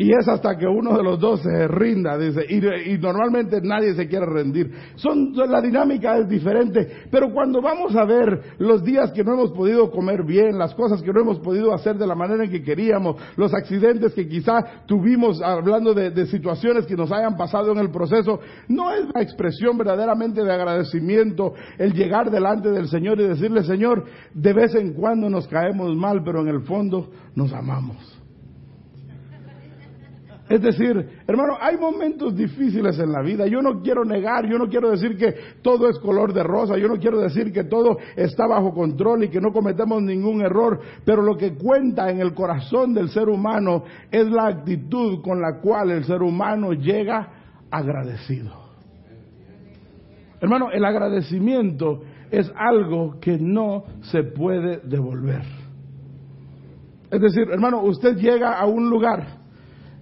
Y 0.00 0.12
es 0.12 0.28
hasta 0.28 0.57
que 0.57 0.64
uno 0.64 0.97
de 0.97 1.02
los 1.02 1.19
dos 1.19 1.40
se 1.43 1.67
rinda, 1.67 2.17
dice, 2.17 2.47
y, 2.49 2.97
normalmente 2.99 3.61
nadie 3.61 3.95
se 3.95 4.07
quiere 4.07 4.26
rendir. 4.26 4.71
Son, 4.95 5.33
la 5.35 5.61
dinámica 5.61 6.17
es 6.19 6.28
diferente, 6.28 6.88
pero 7.11 7.33
cuando 7.33 7.61
vamos 7.61 7.97
a 7.97 8.05
ver 8.05 8.55
los 8.59 8.85
días 8.85 9.11
que 9.11 9.25
no 9.25 9.35
hemos 9.35 9.50
podido 9.50 9.90
comer 9.90 10.23
bien, 10.23 10.57
las 10.57 10.73
cosas 10.76 11.02
que 11.02 11.12
no 11.12 11.23
hemos 11.23 11.40
podido 11.40 11.75
hacer 11.75 11.97
de 11.99 12.07
la 12.07 12.14
manera 12.14 12.45
en 12.45 12.50
que 12.50 12.62
queríamos, 12.62 13.17
los 13.37 13.52
accidentes 13.52 14.14
que 14.14 14.28
quizá 14.28 14.85
tuvimos 14.87 15.43
hablando 15.43 15.93
de, 15.93 16.12
de 16.12 16.26
situaciones 16.26 16.87
que 16.87 16.95
nos 16.95 17.11
hayan 17.11 17.37
pasado 17.37 17.73
en 17.73 17.78
el 17.78 17.90
proceso, 17.90 18.38
no 18.69 18.95
es 18.95 19.05
una 19.12 19.21
expresión 19.21 19.76
verdaderamente 19.76 20.45
de 20.45 20.52
agradecimiento 20.52 21.55
el 21.76 21.93
llegar 21.93 22.31
delante 22.31 22.71
del 22.71 22.87
Señor 22.87 23.19
y 23.19 23.26
decirle, 23.26 23.64
Señor, 23.64 24.05
de 24.33 24.52
vez 24.52 24.76
en 24.76 24.93
cuando 24.93 25.28
nos 25.28 25.49
caemos 25.49 25.97
mal, 25.97 26.23
pero 26.25 26.43
en 26.43 26.49
el 26.49 26.61
fondo 26.61 27.11
nos 27.35 27.52
amamos. 27.52 28.17
Es 30.49 30.62
decir, 30.62 31.07
hermano, 31.26 31.59
hay 31.61 31.76
momentos 31.76 32.35
difíciles 32.35 32.99
en 32.99 33.12
la 33.12 33.21
vida. 33.21 33.47
Yo 33.47 33.61
no 33.61 33.83
quiero 33.83 34.02
negar, 34.05 34.47
yo 34.49 34.57
no 34.57 34.67
quiero 34.69 34.90
decir 34.90 35.17
que 35.17 35.35
todo 35.61 35.90
es 35.90 35.99
color 35.99 36.33
de 36.33 36.43
rosa, 36.43 36.78
yo 36.78 36.88
no 36.88 36.97
quiero 36.97 37.21
decir 37.21 37.52
que 37.52 37.64
todo 37.64 37.99
está 38.17 38.47
bajo 38.47 38.73
control 38.73 39.25
y 39.25 39.28
que 39.28 39.43
no 39.43 39.52
cometemos 39.52 40.02
ningún 40.02 40.40
error, 40.40 40.81
pero 41.05 41.21
lo 41.21 41.37
que 41.37 41.55
cuenta 41.55 42.11
en 42.11 42.21
el 42.21 42.33
corazón 42.33 42.95
del 42.95 43.11
ser 43.11 43.28
humano 43.28 43.85
es 44.11 44.26
la 44.31 44.47
actitud 44.47 45.21
con 45.23 45.40
la 45.43 45.61
cual 45.61 45.90
el 45.90 46.05
ser 46.05 46.23
humano 46.23 46.73
llega 46.73 47.28
agradecido. 47.71 48.50
Hermano, 50.40 50.71
el 50.71 50.85
agradecimiento 50.85 52.00
es 52.31 52.50
algo 52.57 53.19
que 53.21 53.38
no 53.38 53.85
se 54.00 54.23
puede 54.23 54.78
devolver. 54.78 55.43
Es 57.11 57.21
decir, 57.21 57.49
hermano, 57.50 57.83
usted 57.83 58.17
llega 58.17 58.59
a 58.59 58.67
un 58.67 58.88
lugar 58.88 59.38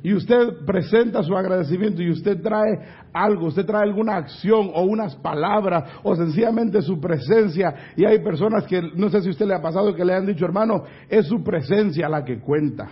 y 0.06 0.14
usted 0.14 0.64
presenta 0.64 1.20
su 1.24 1.36
agradecimiento 1.36 2.00
y 2.00 2.12
usted 2.12 2.40
trae 2.40 2.78
algo, 3.12 3.46
usted 3.48 3.66
trae 3.66 3.82
alguna 3.82 4.14
acción 4.14 4.70
o 4.72 4.84
unas 4.84 5.16
palabras 5.16 5.98
o 6.04 6.14
sencillamente 6.14 6.80
su 6.80 7.00
presencia 7.00 7.74
y 7.96 8.04
hay 8.04 8.20
personas 8.20 8.66
que 8.66 8.80
no 8.94 9.08
sé 9.10 9.20
si 9.22 9.30
usted 9.30 9.46
le 9.46 9.54
ha 9.54 9.60
pasado 9.60 9.92
que 9.96 10.04
le 10.04 10.14
han 10.14 10.24
dicho 10.24 10.44
hermano, 10.44 10.84
es 11.08 11.26
su 11.26 11.42
presencia 11.42 12.08
la 12.08 12.24
que 12.24 12.38
cuenta. 12.38 12.86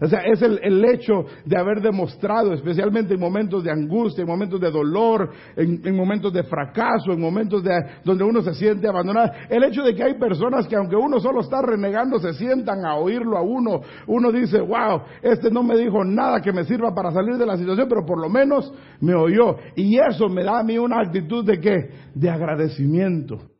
O 0.00 0.06
sea, 0.06 0.20
es 0.20 0.42
el, 0.42 0.84
hecho 0.84 1.24
de 1.44 1.56
haber 1.56 1.80
demostrado, 1.80 2.52
especialmente 2.52 3.14
en 3.14 3.20
momentos 3.20 3.62
de 3.62 3.70
angustia, 3.70 4.22
en 4.22 4.28
momentos 4.28 4.60
de 4.60 4.70
dolor, 4.70 5.30
en, 5.56 5.96
momentos 5.96 6.32
de 6.32 6.42
fracaso, 6.42 7.12
en 7.12 7.20
momentos 7.20 7.62
de, 7.62 7.70
donde 8.04 8.24
uno 8.24 8.42
se 8.42 8.54
siente 8.54 8.88
abandonado. 8.88 9.32
El 9.48 9.64
hecho 9.64 9.82
de 9.82 9.94
que 9.94 10.02
hay 10.02 10.14
personas 10.18 10.66
que 10.66 10.76
aunque 10.76 10.96
uno 10.96 11.20
solo 11.20 11.40
está 11.40 11.62
renegando, 11.62 12.18
se 12.18 12.32
sientan 12.34 12.84
a 12.84 12.96
oírlo 12.96 13.38
a 13.38 13.42
uno. 13.42 13.80
Uno 14.06 14.32
dice, 14.32 14.60
wow, 14.60 15.02
este 15.22 15.50
no 15.50 15.62
me 15.62 15.76
dijo 15.76 16.04
nada 16.04 16.40
que 16.40 16.52
me 16.52 16.64
sirva 16.64 16.94
para 16.94 17.12
salir 17.12 17.36
de 17.36 17.46
la 17.46 17.56
situación, 17.56 17.88
pero 17.88 18.04
por 18.04 18.20
lo 18.20 18.28
menos 18.28 18.72
me 19.00 19.14
oyó. 19.14 19.56
Y 19.76 19.98
eso 19.98 20.28
me 20.28 20.42
da 20.42 20.60
a 20.60 20.64
mí 20.64 20.76
una 20.78 21.00
actitud 21.00 21.44
de 21.44 21.60
qué? 21.60 21.90
De 22.14 22.28
agradecimiento. 22.28 23.53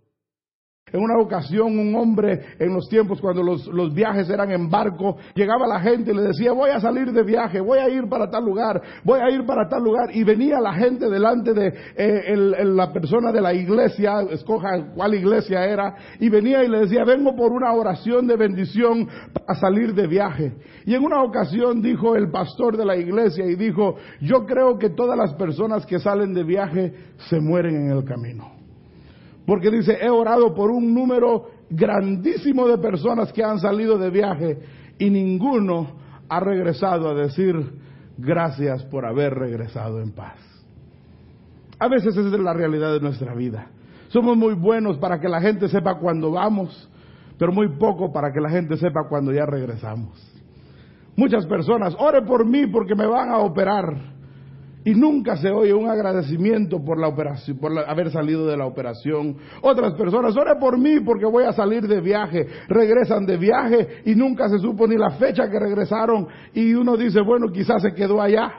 En 0.93 1.01
una 1.01 1.19
ocasión 1.19 1.77
un 1.77 1.95
hombre 1.97 2.41
en 2.59 2.73
los 2.73 2.89
tiempos 2.89 3.21
cuando 3.21 3.43
los, 3.43 3.95
viajes 3.95 4.31
eran 4.31 4.53
en 4.53 4.71
barco, 4.71 5.17
llegaba 5.35 5.67
la 5.67 5.81
gente 5.81 6.13
y 6.13 6.15
le 6.15 6.23
decía, 6.23 6.53
voy 6.53 6.71
a 6.71 6.79
salir 6.79 7.11
de 7.11 7.25
viaje, 7.25 7.59
voy 7.61 7.79
a 7.79 7.89
ir 7.89 8.09
para 8.09 8.31
tal 8.31 8.45
lugar, 8.45 8.81
voy 9.03 9.19
a 9.19 9.29
ir 9.31 9.45
para 9.45 9.69
tal 9.69 9.83
lugar. 9.83 10.15
Y 10.15 10.23
venía 10.23 10.61
la 10.61 10.75
gente 10.75 11.09
delante 11.11 11.53
de 11.53 11.75
eh, 11.97 12.37
la 12.65 12.93
persona 12.93 13.33
de 13.33 13.41
la 13.41 13.53
iglesia, 13.53 14.21
escoja 14.31 14.93
cuál 14.95 15.15
iglesia 15.15 15.65
era, 15.65 15.97
y 16.21 16.29
venía 16.29 16.63
y 16.63 16.69
le 16.69 16.81
decía, 16.81 17.03
vengo 17.05 17.35
por 17.35 17.51
una 17.51 17.73
oración 17.73 18.29
de 18.29 18.37
bendición 18.37 19.09
para 19.33 19.59
salir 19.59 19.95
de 19.95 20.07
viaje. 20.07 20.53
Y 20.85 20.95
en 20.95 21.03
una 21.03 21.25
ocasión 21.25 21.83
dijo 21.83 22.15
el 22.15 22.31
pastor 22.31 22.77
de 22.77 22.85
la 22.85 22.97
iglesia 22.97 23.47
y 23.47 23.57
dijo, 23.57 23.97
yo 24.21 24.47
creo 24.47 24.79
que 24.79 24.91
todas 24.91 25.19
las 25.19 25.35
personas 25.35 25.87
que 25.87 25.99
salen 25.99 26.35
de 26.35 26.45
viaje 26.45 26.95
se 27.29 27.41
mueren 27.41 27.75
en 27.75 27.97
el 27.97 28.05
camino. 28.05 28.64
Porque 29.47 29.71
dice, 29.71 29.99
he 30.01 30.09
orado 30.09 30.55
por 30.55 30.71
un 30.71 30.95
número 30.95 31.51
grandísimo 31.71 32.67
de 32.67 32.79
personas 32.79 33.33
que 33.33 33.45
han 33.45 33.59
salido 33.59 33.99
de 33.99 34.11
viaje 34.11 34.59
y 34.99 35.11
ninguno 35.11 35.97
ha 36.29 36.41
regresado 36.41 37.09
a 37.11 37.15
decir 37.15 37.55
gracias 38.17 38.85
por 38.85 39.05
haber 39.05 39.35
regresado 39.35 40.01
en 40.01 40.13
paz. 40.13 40.39
A 41.79 41.89
veces 41.89 42.17
esa 42.17 42.29
es 42.29 42.41
la 42.41 42.55
realidad 42.55 42.93
de 42.93 43.01
nuestra 43.01 43.35
vida. 43.35 43.67
Somos 44.09 44.37
muy 44.37 44.55
buenos 44.55 44.97
para 44.99 45.21
que 45.21 45.29
la 45.29 45.41
gente 45.41 45.69
sepa 45.69 45.99
cuando 45.99 46.31
vamos, 46.31 46.89
pero 47.39 47.53
muy 47.53 47.77
poco 47.77 48.13
para 48.13 48.33
que 48.33 48.41
la 48.41 48.49
gente 48.49 48.77
sepa 48.77 49.09
cuando 49.09 49.33
ya 49.33 49.45
regresamos. 49.45 50.31
Muchas 51.17 51.47
personas, 51.47 51.95
ore 51.99 52.23
por 52.23 52.47
mí 52.47 52.67
porque 52.69 52.95
me 52.95 53.07
van 53.07 53.31
a 53.31 53.39
operar. 53.39 54.14
Y 54.87 54.95
nunca 54.95 55.37
se 55.39 55.51
oye 55.51 55.73
un 55.73 55.89
agradecimiento 55.89 56.85
por 56.85 57.01
la 57.01 57.09
operación, 57.09 57.57
por 57.57 57.73
haber 57.89 58.11
salido 58.11 58.47
de 58.47 58.57
la 58.57 58.67
operación. 58.67 59.39
Otras 59.63 59.95
personas, 59.95 60.37
ore 60.37 60.57
por 60.61 60.79
mí 60.79 61.01
porque 61.01 61.25
voy 61.25 61.45
a 61.45 61.53
salir 61.53 61.89
de 61.89 62.03
viaje. 62.03 62.47
Regresan 62.69 63.25
de 63.25 63.39
viaje 63.39 64.03
y 64.05 64.15
nunca 64.15 64.47
se 64.51 64.59
supo 64.59 64.87
ni 64.87 64.99
la 64.99 65.13
fecha 65.13 65.49
que 65.49 65.59
regresaron. 65.59 66.29
Y 66.53 66.75
uno 66.75 66.99
dice, 66.99 67.23
bueno, 67.23 67.51
quizás 67.51 67.81
se 67.81 67.95
quedó 67.95 68.21
allá. 68.21 68.53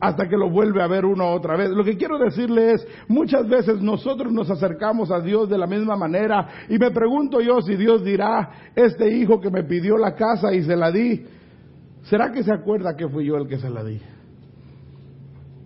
Hasta 0.00 0.28
que 0.28 0.36
lo 0.36 0.48
vuelve 0.48 0.80
a 0.80 0.86
ver 0.86 1.04
uno 1.04 1.32
otra 1.32 1.56
vez. 1.56 1.70
Lo 1.70 1.82
que 1.82 1.96
quiero 1.96 2.16
decirle 2.16 2.74
es, 2.74 2.86
muchas 3.08 3.48
veces 3.48 3.82
nosotros 3.82 4.32
nos 4.32 4.48
acercamos 4.48 5.10
a 5.10 5.20
Dios 5.20 5.50
de 5.50 5.58
la 5.58 5.66
misma 5.66 5.96
manera. 5.96 6.46
Y 6.68 6.78
me 6.78 6.92
pregunto 6.92 7.40
yo 7.40 7.60
si 7.62 7.74
Dios 7.74 8.04
dirá, 8.04 8.70
este 8.76 9.12
hijo 9.12 9.40
que 9.40 9.50
me 9.50 9.64
pidió 9.64 9.98
la 9.98 10.14
casa 10.14 10.54
y 10.54 10.62
se 10.62 10.76
la 10.76 10.92
di, 10.92 11.26
¿será 12.04 12.30
que 12.30 12.44
se 12.44 12.52
acuerda 12.52 12.94
que 12.96 13.08
fui 13.08 13.26
yo 13.26 13.36
el 13.36 13.48
que 13.48 13.58
se 13.58 13.68
la 13.68 13.82
di? 13.82 14.00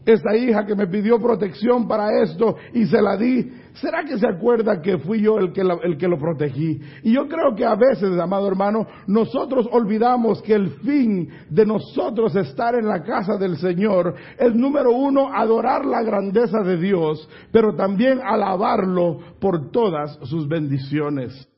Esta 0.06 0.36
hija 0.36 0.66
que 0.66 0.74
me 0.74 0.86
pidió 0.86 1.18
protección 1.18 1.88
para 1.88 2.22
esto 2.22 2.56
y 2.72 2.86
se 2.86 3.00
la 3.00 3.16
di, 3.16 3.50
¿será 3.74 4.04
que 4.04 4.18
se 4.18 4.26
acuerda 4.26 4.80
que 4.82 4.98
fui 4.98 5.22
yo 5.22 5.38
el 5.38 5.52
que, 5.52 5.62
el 5.82 5.96
que 5.96 6.08
lo 6.08 6.18
protegí? 6.18 6.80
Y 7.02 7.14
yo 7.14 7.26
creo 7.28 7.54
que 7.54 7.64
a 7.64 7.74
veces, 7.74 8.18
amado 8.18 8.48
hermano, 8.48 8.86
nosotros 9.06 9.66
olvidamos 9.70 10.42
que 10.42 10.54
el 10.54 10.70
fin 10.80 11.28
de 11.48 11.66
nosotros 11.66 12.34
estar 12.36 12.74
en 12.74 12.86
la 12.86 13.02
casa 13.02 13.36
del 13.36 13.56
Señor 13.56 14.14
es 14.38 14.54
número 14.54 14.90
uno, 14.92 15.32
adorar 15.32 15.84
la 15.84 16.02
grandeza 16.02 16.60
de 16.60 16.76
Dios, 16.76 17.28
pero 17.50 17.74
también 17.74 18.20
alabarlo 18.22 19.18
por 19.40 19.70
todas 19.70 20.18
sus 20.24 20.48
bendiciones. 20.48 21.53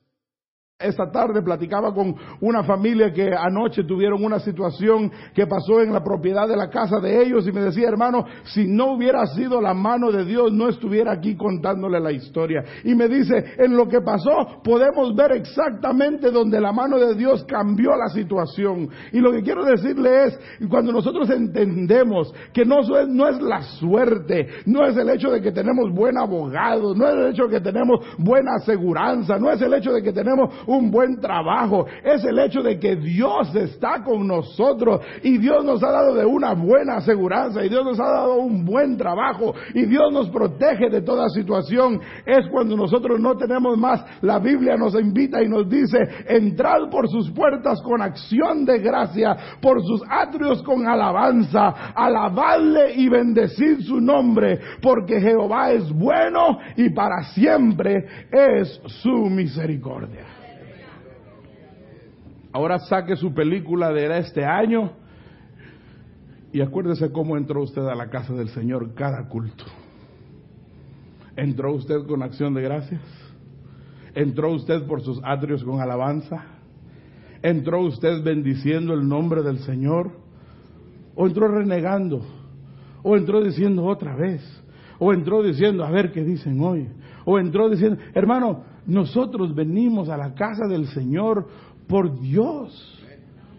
Esta 0.78 1.10
tarde 1.10 1.40
platicaba 1.40 1.94
con 1.94 2.14
una 2.42 2.62
familia 2.62 3.10
que 3.10 3.30
anoche 3.34 3.82
tuvieron 3.84 4.22
una 4.22 4.38
situación 4.38 5.10
que 5.34 5.46
pasó 5.46 5.80
en 5.80 5.90
la 5.90 6.04
propiedad 6.04 6.46
de 6.46 6.54
la 6.54 6.68
casa 6.68 7.00
de 7.00 7.22
ellos 7.22 7.48
y 7.48 7.52
me 7.52 7.62
decía, 7.62 7.88
hermano, 7.88 8.26
si 8.44 8.66
no 8.66 8.92
hubiera 8.92 9.26
sido 9.28 9.58
la 9.62 9.72
mano 9.72 10.12
de 10.12 10.26
Dios, 10.26 10.52
no 10.52 10.68
estuviera 10.68 11.12
aquí 11.12 11.34
contándole 11.34 11.98
la 11.98 12.12
historia. 12.12 12.62
Y 12.84 12.94
me 12.94 13.08
dice, 13.08 13.54
en 13.56 13.74
lo 13.74 13.88
que 13.88 14.02
pasó 14.02 14.60
podemos 14.62 15.16
ver 15.16 15.32
exactamente 15.32 16.30
donde 16.30 16.60
la 16.60 16.72
mano 16.72 16.98
de 16.98 17.14
Dios 17.14 17.46
cambió 17.48 17.96
la 17.96 18.10
situación. 18.10 18.90
Y 19.12 19.20
lo 19.20 19.32
que 19.32 19.42
quiero 19.42 19.64
decirle 19.64 20.24
es, 20.24 20.38
cuando 20.68 20.92
nosotros 20.92 21.30
entendemos 21.30 22.34
que 22.52 22.66
no 22.66 22.80
es, 22.80 23.08
no 23.08 23.28
es 23.28 23.40
la 23.40 23.62
suerte, 23.62 24.46
no 24.66 24.84
es 24.84 24.94
el 24.94 25.08
hecho 25.08 25.30
de 25.30 25.40
que 25.40 25.52
tenemos 25.52 25.90
buen 25.90 26.18
abogado, 26.18 26.94
no 26.94 27.08
es 27.08 27.14
el 27.14 27.32
hecho 27.32 27.44
de 27.44 27.52
que 27.52 27.60
tenemos 27.62 28.00
buena 28.18 28.56
aseguranza, 28.56 29.38
no 29.38 29.50
es 29.50 29.62
el 29.62 29.72
hecho 29.72 29.90
de 29.90 30.02
que 30.02 30.12
tenemos 30.12 30.65
un 30.66 30.90
buen 30.90 31.20
trabajo, 31.20 31.86
es 32.04 32.24
el 32.24 32.38
hecho 32.38 32.62
de 32.62 32.78
que 32.78 32.96
Dios 32.96 33.54
está 33.54 34.02
con 34.02 34.26
nosotros 34.26 35.00
y 35.22 35.38
Dios 35.38 35.64
nos 35.64 35.82
ha 35.82 35.90
dado 35.90 36.14
de 36.14 36.24
una 36.24 36.54
buena 36.54 36.96
aseguranza 36.96 37.64
y 37.64 37.68
Dios 37.68 37.84
nos 37.84 38.00
ha 38.00 38.08
dado 38.08 38.36
un 38.36 38.64
buen 38.64 38.96
trabajo 38.96 39.54
y 39.74 39.86
Dios 39.86 40.12
nos 40.12 40.28
protege 40.30 40.90
de 40.90 41.02
toda 41.02 41.28
situación. 41.28 42.00
Es 42.24 42.46
cuando 42.50 42.76
nosotros 42.76 43.20
no 43.20 43.36
tenemos 43.36 43.76
más, 43.78 44.04
la 44.22 44.38
Biblia 44.38 44.76
nos 44.76 44.94
invita 44.94 45.42
y 45.42 45.48
nos 45.48 45.68
dice, 45.68 45.98
entrad 46.28 46.88
por 46.90 47.08
sus 47.08 47.30
puertas 47.30 47.80
con 47.82 48.02
acción 48.02 48.64
de 48.64 48.78
gracia, 48.78 49.36
por 49.60 49.82
sus 49.82 50.02
atrios 50.08 50.62
con 50.62 50.86
alabanza, 50.86 51.92
alabadle 51.94 52.94
y 52.94 53.08
bendecid 53.08 53.80
su 53.80 54.00
nombre, 54.00 54.60
porque 54.82 55.20
Jehová 55.20 55.72
es 55.72 55.90
bueno 55.92 56.58
y 56.76 56.90
para 56.90 57.22
siempre 57.34 58.06
es 58.30 58.80
su 59.02 59.26
misericordia. 59.30 60.35
Ahora 62.56 62.78
saque 62.78 63.16
su 63.16 63.34
película 63.34 63.92
de 63.92 64.18
este 64.18 64.42
año 64.42 64.92
y 66.54 66.62
acuérdese 66.62 67.12
cómo 67.12 67.36
entró 67.36 67.62
usted 67.62 67.86
a 67.86 67.94
la 67.94 68.08
casa 68.08 68.32
del 68.32 68.48
Señor 68.48 68.94
cada 68.94 69.28
culto. 69.28 69.66
¿Entró 71.36 71.74
usted 71.74 72.06
con 72.06 72.22
acción 72.22 72.54
de 72.54 72.62
gracias? 72.62 73.02
¿Entró 74.14 74.54
usted 74.54 74.86
por 74.86 75.02
sus 75.02 75.20
atrios 75.22 75.62
con 75.64 75.82
alabanza? 75.82 76.46
¿Entró 77.42 77.82
usted 77.82 78.22
bendiciendo 78.24 78.94
el 78.94 79.06
nombre 79.06 79.42
del 79.42 79.58
Señor? 79.58 80.12
¿O 81.14 81.26
entró 81.26 81.48
renegando? 81.48 82.22
¿O 83.02 83.18
entró 83.18 83.44
diciendo 83.44 83.84
otra 83.84 84.16
vez? 84.16 84.40
¿O 84.98 85.12
entró 85.12 85.42
diciendo, 85.42 85.84
a 85.84 85.90
ver 85.90 86.10
qué 86.10 86.24
dicen 86.24 86.58
hoy? 86.62 86.88
¿O 87.26 87.38
entró 87.38 87.68
diciendo, 87.68 87.98
hermano, 88.14 88.64
nosotros 88.86 89.54
venimos 89.54 90.08
a 90.08 90.16
la 90.16 90.32
casa 90.32 90.66
del 90.66 90.86
Señor 90.86 91.48
por 91.86 92.20
Dios, 92.20 92.92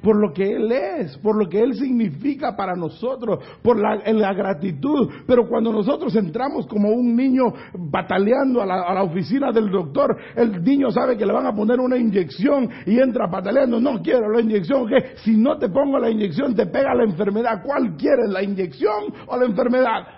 por 0.01 0.15
lo 0.15 0.31
que 0.31 0.55
Él 0.55 0.71
es, 0.71 1.17
por 1.17 1.35
lo 1.35 1.49
que 1.49 1.61
Él 1.61 1.73
significa 1.73 2.55
para 2.55 2.75
nosotros, 2.75 3.39
por 3.61 3.77
la, 3.79 4.33
gratitud. 4.33 5.09
Pero 5.25 5.47
cuando 5.47 5.71
nosotros 5.71 6.15
entramos 6.15 6.67
como 6.67 6.89
un 6.89 7.15
niño 7.15 7.43
bataleando 7.73 8.61
a 8.61 8.65
la, 8.65 8.81
a 8.83 8.93
la, 8.93 9.03
oficina 9.03 9.51
del 9.51 9.69
doctor, 9.69 10.15
el 10.35 10.63
niño 10.63 10.91
sabe 10.91 11.17
que 11.17 11.25
le 11.25 11.33
van 11.33 11.47
a 11.47 11.53
poner 11.53 11.79
una 11.79 11.97
inyección 11.97 12.69
y 12.85 12.99
entra 12.99 13.29
pataleando, 13.29 13.79
no 13.79 14.01
quiero 14.01 14.29
la 14.29 14.41
inyección, 14.41 14.87
que 14.87 15.17
si 15.23 15.35
no 15.35 15.57
te 15.57 15.69
pongo 15.69 15.99
la 15.99 16.09
inyección 16.09 16.55
te 16.55 16.67
pega 16.67 16.93
la 16.93 17.03
enfermedad. 17.03 17.61
¿Cuál 17.65 17.95
quieres, 17.97 18.29
la 18.29 18.43
inyección 18.43 19.13
o 19.27 19.37
la 19.37 19.45
enfermedad? 19.45 20.16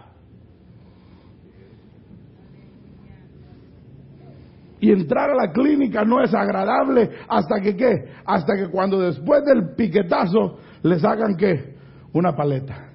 Y 4.79 4.91
entrar 4.91 5.29
a 5.29 5.35
la 5.35 5.51
clínica 5.51 6.05
no 6.05 6.21
es 6.21 6.33
agradable 6.33 7.09
hasta 7.27 7.59
que 7.61 7.75
qué? 7.75 8.05
Hasta 8.25 8.55
que 8.55 8.67
cuando 8.69 8.99
después 8.99 9.43
del 9.45 9.75
piquetazo 9.75 10.57
le 10.83 10.99
sacan 10.99 11.35
qué? 11.35 11.75
Una 12.13 12.35
paleta. 12.35 12.89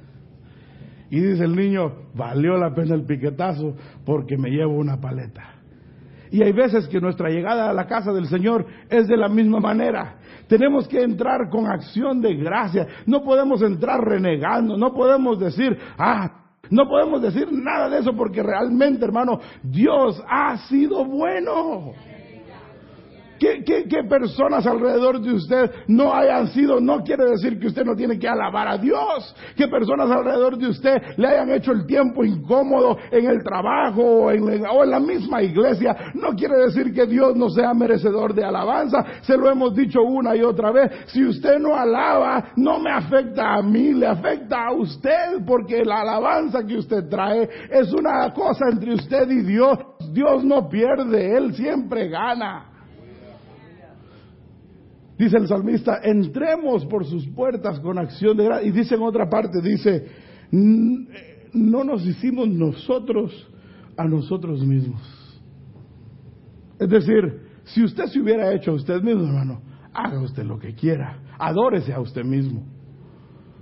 Y 1.11 1.20
dice 1.20 1.44
el 1.44 1.55
niño, 1.55 1.92
valió 2.14 2.57
la 2.57 2.75
pena 2.75 2.94
el 2.94 3.05
piquetazo 3.05 3.77
porque 4.05 4.37
me 4.37 4.51
llevo 4.51 4.77
una 4.77 5.01
paleta. 5.01 5.55
Y 6.31 6.42
hay 6.42 6.53
veces 6.53 6.88
que 6.88 7.01
nuestra 7.01 7.29
llegada 7.29 7.70
a 7.70 7.73
la 7.73 7.87
casa 7.87 8.12
del 8.12 8.27
Señor 8.27 8.66
es 8.90 9.07
de 9.07 9.16
la 9.16 9.29
misma 9.29 9.61
manera. 9.61 10.16
Tenemos 10.49 10.88
que 10.88 11.03
entrar 11.03 11.49
con 11.49 11.66
acción 11.66 12.20
de 12.20 12.35
gracia. 12.35 12.87
No 13.07 13.23
podemos 13.23 13.62
entrar 13.62 14.01
renegando. 14.01 14.77
No 14.77 14.92
podemos 14.92 15.38
decir, 15.38 15.79
ah, 15.97 16.44
no 16.75 16.89
podemos 16.89 17.23
decir 17.23 17.49
nada 17.53 17.89
de 17.89 18.01
eso 18.01 18.15
porque 18.15 18.43
realmente, 18.43 19.05
hermano, 19.05 19.41
Dios 19.63 20.21
ha 20.29 20.59
sido 20.69 21.05
bueno. 21.05 21.93
¿Qué, 23.38 24.05
personas 24.09 24.66
alrededor 24.66 25.20
de 25.20 25.33
usted 25.33 25.70
no 25.88 26.14
hayan 26.14 26.49
sido, 26.49 26.81
no 26.81 27.03
quiere 27.03 27.25
decir 27.31 27.59
que 27.59 27.68
usted 27.68 27.85
no 27.85 27.97
tiene 27.97 28.18
que 28.18 28.29
alabar 28.29 28.68
a 28.68 28.79
Dios. 28.79 29.35
Que 29.57 29.68
personas 29.68 30.11
alrededor 30.11 30.59
de 30.59 30.68
usted 30.68 31.03
le 31.16 31.29
hayan 31.29 31.51
hecho 31.51 31.73
el 31.73 31.87
tiempo 31.87 32.25
incómodo 32.25 32.99
en 33.11 33.27
el 33.27 33.42
trabajo 33.42 34.03
o 34.03 34.31
en, 34.31 34.64
o 34.66 34.85
en 34.85 34.90
la 34.90 35.01
misma 35.01 35.42
iglesia, 35.42 36.12
no 36.14 36.31
quiere 36.31 36.57
decir 36.66 36.92
que 36.92 37.07
Dios 37.07 37.37
no 37.37 37.49
sea 37.51 37.75
merecedor 37.75 38.35
de 38.35 38.44
alabanza. 38.44 39.05
Se 39.23 39.37
lo 39.37 39.51
hemos 39.51 39.75
dicho 39.75 40.03
una 40.03 40.37
y 40.37 40.42
otra 40.42 40.70
vez. 40.70 40.90
Si 41.07 41.25
usted 41.25 41.59
no 41.59 41.75
alaba, 41.75 42.53
no 42.57 42.79
me 42.79 42.90
afecta 42.90 43.55
a 43.55 43.62
mí, 43.62 43.92
le 43.94 44.07
afecta 44.07 44.66
a 44.66 44.73
usted 44.73 45.44
porque 45.47 45.85
la 45.85 46.03
alabanza 46.03 46.64
que 46.64 46.77
usted 46.77 47.09
trae 47.09 47.49
es 47.70 47.92
una 47.92 48.33
cosa 48.33 48.66
entre 48.70 48.94
usted 48.94 49.31
y 49.31 49.42
Dios. 49.42 49.79
Dios 50.12 50.44
no 50.44 50.68
pierde, 50.68 51.37
Él 51.37 51.55
siempre 51.55 52.09
gana. 52.09 52.74
Dice 55.25 55.39
el 55.39 55.49
salmista, 55.49 56.01
entremos 56.03 56.85
por 56.85 57.07
sus 57.07 57.27
puertas 57.29 57.81
con 57.81 57.99
acción 57.99 58.37
de 58.37 58.45
gracia. 58.45 58.69
Y 58.69 58.73
dice 58.73 58.95
en 58.95 59.01
otra 59.01 59.27
parte, 59.27 59.63
dice, 59.63 60.07
no 60.51 61.83
nos 61.83 62.07
hicimos 62.07 62.47
nosotros 62.47 63.51
a 63.97 64.05
nosotros 64.05 64.63
mismos. 64.67 65.01
Es 66.79 66.91
decir, 66.91 67.41
si 67.65 67.83
usted 67.83 68.05
se 68.05 68.21
hubiera 68.21 68.53
hecho 68.53 68.73
a 68.73 68.75
usted 68.75 69.01
mismo, 69.01 69.25
hermano, 69.25 69.63
haga 69.95 70.21
usted 70.21 70.45
lo 70.45 70.59
que 70.59 70.75
quiera. 70.75 71.19
Adórese 71.39 71.95
a 71.95 72.01
usted 72.01 72.25
mismo. 72.25 72.63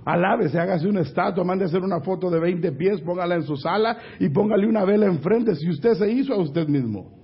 Alábese, 0.03 0.59
hágase 0.59 0.89
una 0.89 0.99
estatua, 0.99 1.45
mande 1.45 1.63
hacer 1.63 1.81
una 1.81 2.01
foto 2.01 2.29
de 2.29 2.41
20 2.41 2.73
pies, 2.73 2.99
póngala 2.99 3.35
en 3.35 3.43
su 3.43 3.55
sala 3.55 3.97
y 4.19 4.27
póngale 4.27 4.67
una 4.67 4.83
vela 4.83 5.05
enfrente 5.05 5.55
si 5.55 5.69
usted 5.69 5.93
se 5.93 6.11
hizo 6.11 6.33
a 6.33 6.41
usted 6.41 6.67
mismo. 6.67 7.22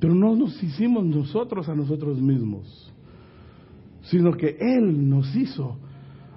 Pero 0.00 0.14
no 0.14 0.34
nos 0.34 0.60
hicimos 0.62 1.04
nosotros 1.04 1.68
a 1.68 1.74
nosotros 1.74 2.20
mismos, 2.20 2.92
sino 4.02 4.32
que 4.32 4.56
Él 4.58 5.08
nos 5.08 5.34
hizo 5.36 5.76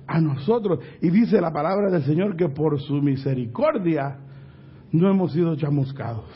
a 0.05 0.19
nosotros. 0.19 0.79
Y 1.01 1.09
dice 1.09 1.39
la 1.39 1.51
palabra 1.51 1.89
del 1.89 2.03
Señor 2.03 2.35
que 2.35 2.49
por 2.49 2.79
su 2.81 2.95
misericordia 2.95 4.19
no 4.91 5.09
hemos 5.09 5.31
sido 5.31 5.55
chamuscados. 5.55 6.29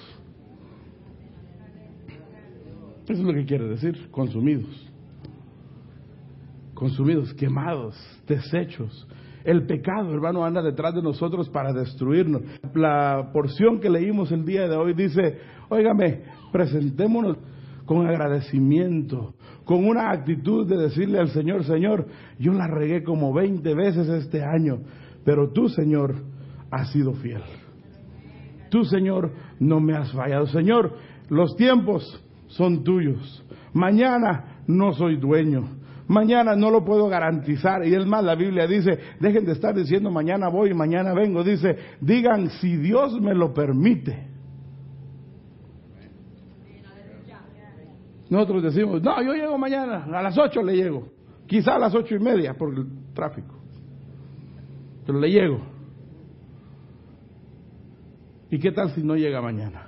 Eso 3.04 3.22
es 3.22 3.28
lo 3.28 3.34
que 3.34 3.46
quiere 3.46 3.68
decir, 3.68 4.10
consumidos. 4.10 4.90
Consumidos, 6.74 7.34
quemados, 7.34 7.96
deshechos. 8.28 9.08
El 9.44 9.66
pecado, 9.66 10.14
hermano, 10.14 10.44
anda 10.46 10.62
detrás 10.62 10.94
de 10.94 11.02
nosotros 11.02 11.50
para 11.50 11.74
destruirnos. 11.74 12.42
La 12.74 13.30
porción 13.32 13.80
que 13.80 13.90
leímos 13.90 14.32
el 14.32 14.46
día 14.46 14.68
de 14.68 14.76
hoy 14.76 14.94
dice, 14.94 15.40
óigame, 15.70 16.24
presentémonos 16.52 17.38
con 17.86 18.06
agradecimiento, 18.06 19.34
con 19.64 19.86
una 19.86 20.12
actitud 20.12 20.68
de 20.68 20.78
decirle 20.78 21.20
al 21.20 21.30
Señor, 21.30 21.64
Señor, 21.64 22.06
yo 22.38 22.52
la 22.52 22.68
regué 22.68 23.04
como 23.04 23.34
20 23.34 23.74
veces 23.74 24.10
este 24.10 24.44
año, 24.44 24.80
pero 25.24 25.52
tú, 25.52 25.70
Señor, 25.70 26.16
has 26.70 26.92
sido 26.92 27.14
fiel. 27.14 27.42
Tú, 28.70 28.84
Señor, 28.84 29.32
no 29.60 29.80
me 29.80 29.96
has 29.96 30.12
fallado. 30.12 30.48
Señor, 30.48 30.94
los 31.30 31.56
tiempos 31.56 32.04
son 32.48 32.84
tuyos. 32.84 33.44
Mañana 33.74 34.62
no 34.68 34.94
soy 34.94 35.18
dueño. 35.18 35.77
Mañana 36.08 36.56
no 36.56 36.72
lo 36.72 36.86
puedo 36.86 37.08
garantizar. 37.10 37.86
Y 37.86 37.94
es 37.94 38.06
más, 38.06 38.24
la 38.24 38.36
Biblia 38.36 38.66
dice, 38.66 38.98
dejen 39.20 39.46
de 39.46 39.52
estar 39.52 39.76
diciendo 39.76 40.10
mañana 40.10 40.48
voy 40.48 40.72
y 40.72 40.74
mañana 40.74 41.14
vengo. 41.14 41.44
Dice, 41.44 41.78
digan 42.00 42.50
si 42.62 42.78
Dios 42.78 43.20
me 43.20 43.34
lo 43.34 43.54
permite. 43.54 44.28
Nosotros 48.30 48.64
decimos, 48.64 49.02
no, 49.02 49.22
yo 49.22 49.34
llego 49.34 49.58
mañana, 49.58 50.06
a 50.06 50.22
las 50.22 50.38
ocho 50.38 50.62
le 50.62 50.76
llego. 50.76 51.08
Quizá 51.46 51.76
a 51.76 51.80
las 51.80 51.96
ocho 51.96 52.16
y 52.16 52.20
media 52.20 52.54
por 52.54 52.74
el 52.74 52.86
tráfico. 53.14 53.56
Pero 55.06 55.20
le 55.20 55.30
llego. 55.30 55.60
¿Y 58.50 58.60
qué 58.60 58.72
tal 58.72 58.92
si 58.92 59.02
no 59.02 59.16
llega 59.16 59.42
mañana? 59.42 59.88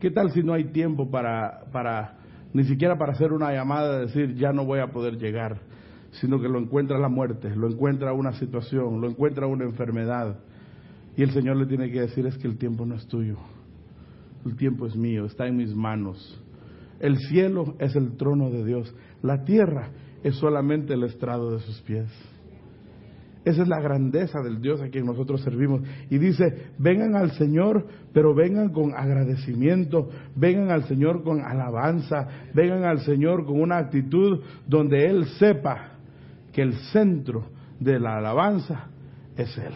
¿Qué 0.00 0.10
tal 0.10 0.30
si 0.30 0.42
no 0.42 0.52
hay 0.52 0.64
tiempo 0.72 1.10
para, 1.10 1.64
para 1.72 2.17
ni 2.52 2.64
siquiera 2.64 2.96
para 2.96 3.12
hacer 3.12 3.32
una 3.32 3.52
llamada 3.52 3.98
de 3.98 4.06
decir 4.06 4.34
ya 4.34 4.52
no 4.52 4.64
voy 4.64 4.80
a 4.80 4.88
poder 4.88 5.18
llegar, 5.18 5.60
sino 6.12 6.40
que 6.40 6.48
lo 6.48 6.58
encuentra 6.58 6.98
la 6.98 7.08
muerte, 7.08 7.54
lo 7.54 7.68
encuentra 7.68 8.12
una 8.12 8.32
situación, 8.32 9.00
lo 9.00 9.08
encuentra 9.08 9.46
una 9.46 9.64
enfermedad. 9.64 10.38
Y 11.16 11.22
el 11.22 11.30
Señor 11.30 11.56
le 11.56 11.66
tiene 11.66 11.90
que 11.90 12.00
decir 12.00 12.26
es 12.26 12.38
que 12.38 12.46
el 12.46 12.58
tiempo 12.58 12.86
no 12.86 12.94
es 12.94 13.06
tuyo, 13.06 13.36
el 14.46 14.56
tiempo 14.56 14.86
es 14.86 14.96
mío, 14.96 15.26
está 15.26 15.46
en 15.46 15.56
mis 15.56 15.74
manos. 15.74 16.40
El 17.00 17.16
cielo 17.18 17.76
es 17.78 17.94
el 17.94 18.16
trono 18.16 18.50
de 18.50 18.64
Dios, 18.64 18.94
la 19.22 19.44
tierra 19.44 19.90
es 20.22 20.36
solamente 20.36 20.94
el 20.94 21.04
estrado 21.04 21.52
de 21.52 21.60
sus 21.60 21.80
pies. 21.82 22.08
Esa 23.48 23.62
es 23.62 23.68
la 23.68 23.80
grandeza 23.80 24.42
del 24.42 24.60
Dios 24.60 24.82
a 24.82 24.90
quien 24.90 25.06
nosotros 25.06 25.40
servimos. 25.40 25.80
Y 26.10 26.18
dice, 26.18 26.66
vengan 26.76 27.16
al 27.16 27.30
Señor, 27.30 27.86
pero 28.12 28.34
vengan 28.34 28.68
con 28.68 28.92
agradecimiento, 28.94 30.10
vengan 30.36 30.70
al 30.70 30.84
Señor 30.84 31.22
con 31.22 31.40
alabanza, 31.40 32.28
vengan 32.52 32.84
al 32.84 33.00
Señor 33.00 33.46
con 33.46 33.58
una 33.58 33.78
actitud 33.78 34.40
donde 34.66 35.06
Él 35.06 35.24
sepa 35.38 35.92
que 36.52 36.60
el 36.60 36.74
centro 36.92 37.46
de 37.80 37.98
la 37.98 38.18
alabanza 38.18 38.90
es 39.34 39.56
Él. 39.56 39.72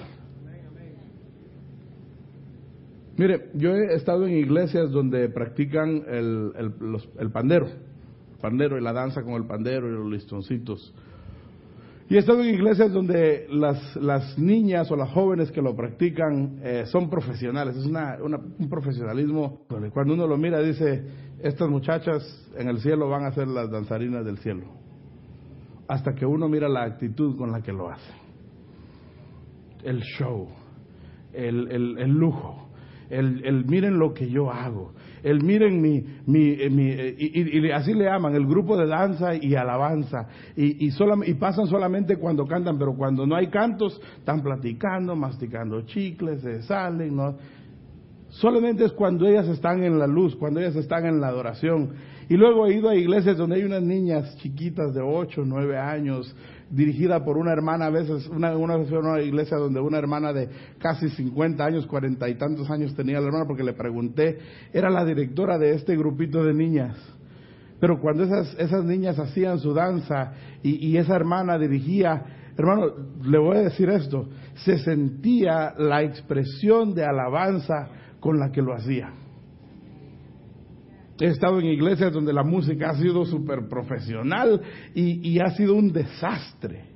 Mire, 3.16 3.48
yo 3.54 3.74
he 3.74 3.94
estado 3.94 4.26
en 4.26 4.36
iglesias 4.36 4.90
donde 4.90 5.30
practican 5.30 6.02
el, 6.08 6.52
el 7.18 7.30
pandero, 7.30 7.68
el 7.68 8.38
pandero 8.38 8.76
y 8.76 8.82
la 8.82 8.92
danza 8.92 9.22
con 9.22 9.32
el 9.32 9.46
pandero 9.46 9.88
y 9.88 9.92
los 9.92 10.10
listoncitos. 10.10 10.94
Y 12.08 12.16
he 12.16 12.18
estado 12.18 12.42
en 12.42 12.54
iglesias 12.54 12.92
donde 12.92 13.46
las, 13.50 13.96
las 13.96 14.38
niñas 14.38 14.90
o 14.90 14.96
las 14.96 15.10
jóvenes 15.10 15.50
que 15.50 15.62
lo 15.62 15.74
practican 15.74 16.58
eh, 16.62 16.84
son 16.86 17.08
profesionales, 17.08 17.76
es 17.76 17.86
una, 17.86 18.18
un 18.20 18.68
profesionalismo. 18.68 19.60
Cuando 19.94 20.14
uno 20.14 20.26
lo 20.26 20.36
mira 20.36 20.60
dice, 20.60 21.04
estas 21.40 21.68
muchachas 21.70 22.22
en 22.56 22.68
el 22.68 22.80
cielo 22.80 23.08
van 23.08 23.24
a 23.24 23.32
ser 23.32 23.48
las 23.48 23.70
danzarinas 23.70 24.24
del 24.24 24.38
cielo. 24.38 24.66
Hasta 25.88 26.14
que 26.14 26.26
uno 26.26 26.48
mira 26.48 26.68
la 26.68 26.82
actitud 26.84 27.36
con 27.36 27.50
la 27.50 27.62
que 27.62 27.72
lo 27.72 27.88
hacen. 27.88 28.16
El 29.82 30.00
show, 30.00 30.48
el, 31.32 31.70
el, 31.70 31.98
el 31.98 32.10
lujo, 32.10 32.68
el, 33.10 33.44
el 33.44 33.64
miren 33.64 33.98
lo 33.98 34.12
que 34.12 34.28
yo 34.28 34.50
hago, 34.50 34.92
el 35.22 35.42
miren 35.42 35.80
mi, 35.80 36.04
mi, 36.26 36.50
eh, 36.50 36.70
mi 36.70 36.90
eh, 36.90 37.16
y, 37.18 37.70
así 37.70 37.94
le 37.94 38.04
llaman, 38.04 38.34
el 38.34 38.46
grupo 38.46 38.76
de 38.76 38.86
danza 38.86 39.34
y 39.34 39.54
alabanza, 39.54 40.26
y, 40.56 40.86
y, 40.86 40.92
y 41.26 41.34
pasan 41.34 41.66
solamente 41.66 42.16
cuando 42.16 42.46
cantan, 42.46 42.78
pero 42.78 42.94
cuando 42.94 43.26
no 43.26 43.36
hay 43.36 43.48
cantos, 43.48 44.00
están 44.18 44.42
platicando, 44.42 45.14
masticando 45.16 45.82
chicles, 45.82 46.40
se 46.42 46.62
salen, 46.62 47.16
¿no? 47.16 47.36
Solamente 48.30 48.84
es 48.86 48.92
cuando 48.92 49.26
ellas 49.28 49.46
están 49.48 49.82
en 49.82 49.98
la 49.98 50.06
luz, 50.06 50.34
cuando 50.36 50.60
ellas 50.60 50.76
están 50.76 51.04
en 51.04 51.20
la 51.20 51.28
adoración. 51.28 51.90
Y 52.28 52.36
luego 52.36 52.66
he 52.66 52.74
ido 52.74 52.88
a 52.88 52.94
iglesias 52.94 53.36
donde 53.36 53.56
hay 53.56 53.64
unas 53.64 53.82
niñas 53.82 54.36
chiquitas 54.38 54.94
de 54.94 55.00
8, 55.00 55.42
9 55.44 55.78
años, 55.78 56.34
dirigida 56.70 57.24
por 57.24 57.36
una 57.36 57.52
hermana, 57.52 57.86
a 57.86 57.90
veces, 57.90 58.28
una, 58.28 58.56
una 58.56 58.76
vez 58.76 58.90
una 58.90 59.20
iglesia 59.20 59.56
donde 59.56 59.80
una 59.80 59.98
hermana 59.98 60.32
de 60.32 60.48
casi 60.78 61.08
50 61.08 61.64
años, 61.64 61.86
40 61.86 62.28
y 62.28 62.34
tantos 62.36 62.70
años 62.70 62.94
tenía 62.94 63.20
la 63.20 63.26
hermana, 63.26 63.46
porque 63.46 63.64
le 63.64 63.74
pregunté, 63.74 64.38
era 64.72 64.88
la 64.88 65.04
directora 65.04 65.58
de 65.58 65.74
este 65.74 65.96
grupito 65.96 66.42
de 66.44 66.54
niñas. 66.54 66.96
Pero 67.78 68.00
cuando 68.00 68.24
esas, 68.24 68.54
esas 68.58 68.84
niñas 68.84 69.18
hacían 69.18 69.58
su 69.58 69.74
danza 69.74 70.32
y, 70.62 70.86
y 70.86 70.96
esa 70.96 71.16
hermana 71.16 71.58
dirigía, 71.58 72.24
hermano, 72.56 72.92
le 73.24 73.38
voy 73.38 73.56
a 73.56 73.62
decir 73.62 73.88
esto, 73.90 74.28
se 74.64 74.78
sentía 74.78 75.74
la 75.76 76.02
expresión 76.02 76.94
de 76.94 77.04
alabanza 77.04 77.88
con 78.20 78.38
la 78.38 78.52
que 78.52 78.62
lo 78.62 78.72
hacía. 78.72 79.12
He 81.22 81.26
estado 81.28 81.60
en 81.60 81.66
iglesias 81.66 82.12
donde 82.12 82.32
la 82.32 82.42
música 82.42 82.90
ha 82.90 82.96
sido 82.96 83.24
súper 83.24 83.68
profesional 83.68 84.60
y, 84.92 85.38
ha 85.38 85.50
sido 85.50 85.76
un 85.76 85.92
desastre. 85.92 86.86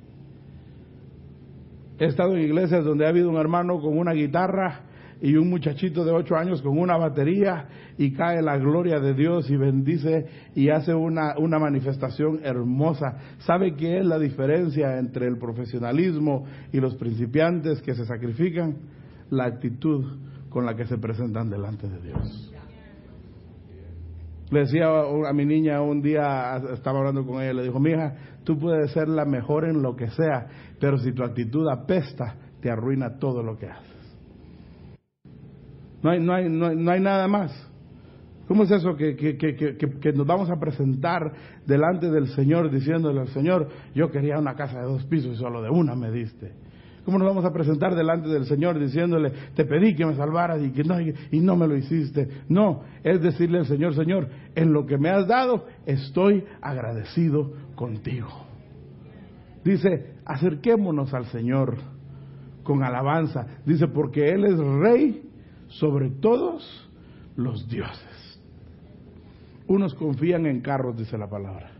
He 1.97 2.07
estado 2.07 2.35
en 2.35 2.41
iglesias 2.41 2.83
donde 2.83 3.05
ha 3.05 3.09
habido 3.09 3.29
un 3.29 3.37
hermano 3.37 3.79
con 3.79 3.97
una 3.97 4.11
guitarra 4.11 4.81
y 5.21 5.37
un 5.37 5.49
muchachito 5.49 6.03
de 6.03 6.11
ocho 6.11 6.35
años 6.35 6.61
con 6.61 6.77
una 6.77 6.97
batería 6.97 7.69
y 7.97 8.11
cae 8.11 8.41
la 8.41 8.57
gloria 8.57 8.99
de 8.99 9.13
Dios 9.13 9.49
y 9.49 9.55
bendice 9.55 10.25
y 10.53 10.71
hace 10.71 10.93
una, 10.93 11.37
una 11.37 11.57
manifestación 11.57 12.41
hermosa. 12.43 13.37
¿Sabe 13.37 13.75
qué 13.75 13.99
es 13.99 14.05
la 14.05 14.19
diferencia 14.19 14.99
entre 14.99 15.25
el 15.25 15.37
profesionalismo 15.37 16.45
y 16.73 16.81
los 16.81 16.95
principiantes 16.95 17.81
que 17.81 17.95
se 17.95 18.05
sacrifican? 18.05 18.75
La 19.29 19.45
actitud 19.45 20.03
con 20.49 20.65
la 20.65 20.75
que 20.75 20.85
se 20.85 20.97
presentan 20.97 21.49
delante 21.49 21.87
de 21.87 22.01
Dios. 22.01 22.56
Le 24.49 24.61
decía 24.61 24.87
a 24.87 25.33
mi 25.33 25.45
niña 25.45 25.81
un 25.81 26.01
día, 26.01 26.61
estaba 26.73 26.99
hablando 26.99 27.25
con 27.25 27.41
ella, 27.41 27.53
le 27.53 27.63
dijo, 27.63 27.79
mija, 27.79 28.15
tú 28.45 28.57
puedes 28.57 28.91
ser 28.91 29.09
la 29.09 29.25
mejor 29.25 29.65
en 29.65 29.81
lo 29.81 29.95
que 29.95 30.07
sea, 30.09 30.47
pero 30.79 30.97
si 30.97 31.11
tu 31.11 31.23
actitud 31.23 31.67
apesta, 31.69 32.35
te 32.61 32.71
arruina 32.71 33.17
todo 33.19 33.43
lo 33.43 33.57
que 33.57 33.67
haces. 33.67 34.17
No 36.01 36.11
hay, 36.11 36.19
no 36.19 36.33
hay, 36.33 36.49
no 36.49 36.91
hay, 36.91 36.99
nada 37.01 37.27
más. 37.27 37.51
¿Cómo 38.47 38.63
es 38.63 38.71
eso 38.71 38.95
que, 38.95 39.17
que, 39.17 39.35
que, 39.35 39.55
que, 39.75 40.13
nos 40.13 40.25
vamos 40.25 40.49
a 40.49 40.57
presentar 40.57 41.33
delante 41.65 42.09
del 42.09 42.27
Señor 42.27 42.71
diciéndole 42.71 43.19
al 43.19 43.27
Señor, 43.29 43.67
yo 43.93 44.09
quería 44.09 44.39
una 44.39 44.55
casa 44.55 44.79
de 44.79 44.85
dos 44.85 45.03
pisos 45.05 45.33
y 45.33 45.35
solo 45.35 45.61
de 45.61 45.69
una 45.69 45.95
me 45.95 46.09
diste? 46.11 46.53
¿Cómo 47.07 47.19
nos 47.19 47.29
vamos 47.29 47.45
a 47.45 47.53
presentar 47.53 47.95
delante 47.95 48.27
del 48.27 48.43
Señor 48.43 48.77
diciéndole, 48.77 49.31
te 49.55 49.63
pedí 49.63 49.95
que 49.95 50.05
me 50.05 50.13
salvaras 50.15 50.61
y 50.61 50.71
que 50.71 50.83
no, 50.83 50.99
y 50.99 51.39
no 51.39 51.55
me 51.55 51.65
lo 51.65 51.77
hiciste? 51.77 52.27
No, 52.49 52.81
es 53.01 53.21
decirle 53.21 53.59
al 53.59 53.65
Señor, 53.65 53.95
Señor, 53.95 54.27
en 54.55 54.73
lo 54.73 54.85
que 54.85 54.97
me 54.97 55.09
has 55.09 55.25
dado 55.25 55.67
estoy 55.85 56.43
agradecido 56.61 57.53
contigo. 57.75 58.27
Dice, 59.63 60.15
acerquémonos 60.25 61.13
al 61.13 61.27
Señor 61.27 61.77
con 62.63 62.83
alabanza. 62.83 63.47
Dice, 63.65 63.87
porque 63.87 64.27
Él 64.27 64.43
es 64.43 64.57
rey 64.57 65.29
sobre 65.67 66.09
todos 66.09 66.91
los 67.37 67.69
dioses. 67.69 68.41
Unos 69.65 69.93
confían 69.93 70.45
en 70.45 70.59
carros, 70.59 70.97
dice 70.97 71.17
la 71.17 71.29
palabra. 71.29 71.71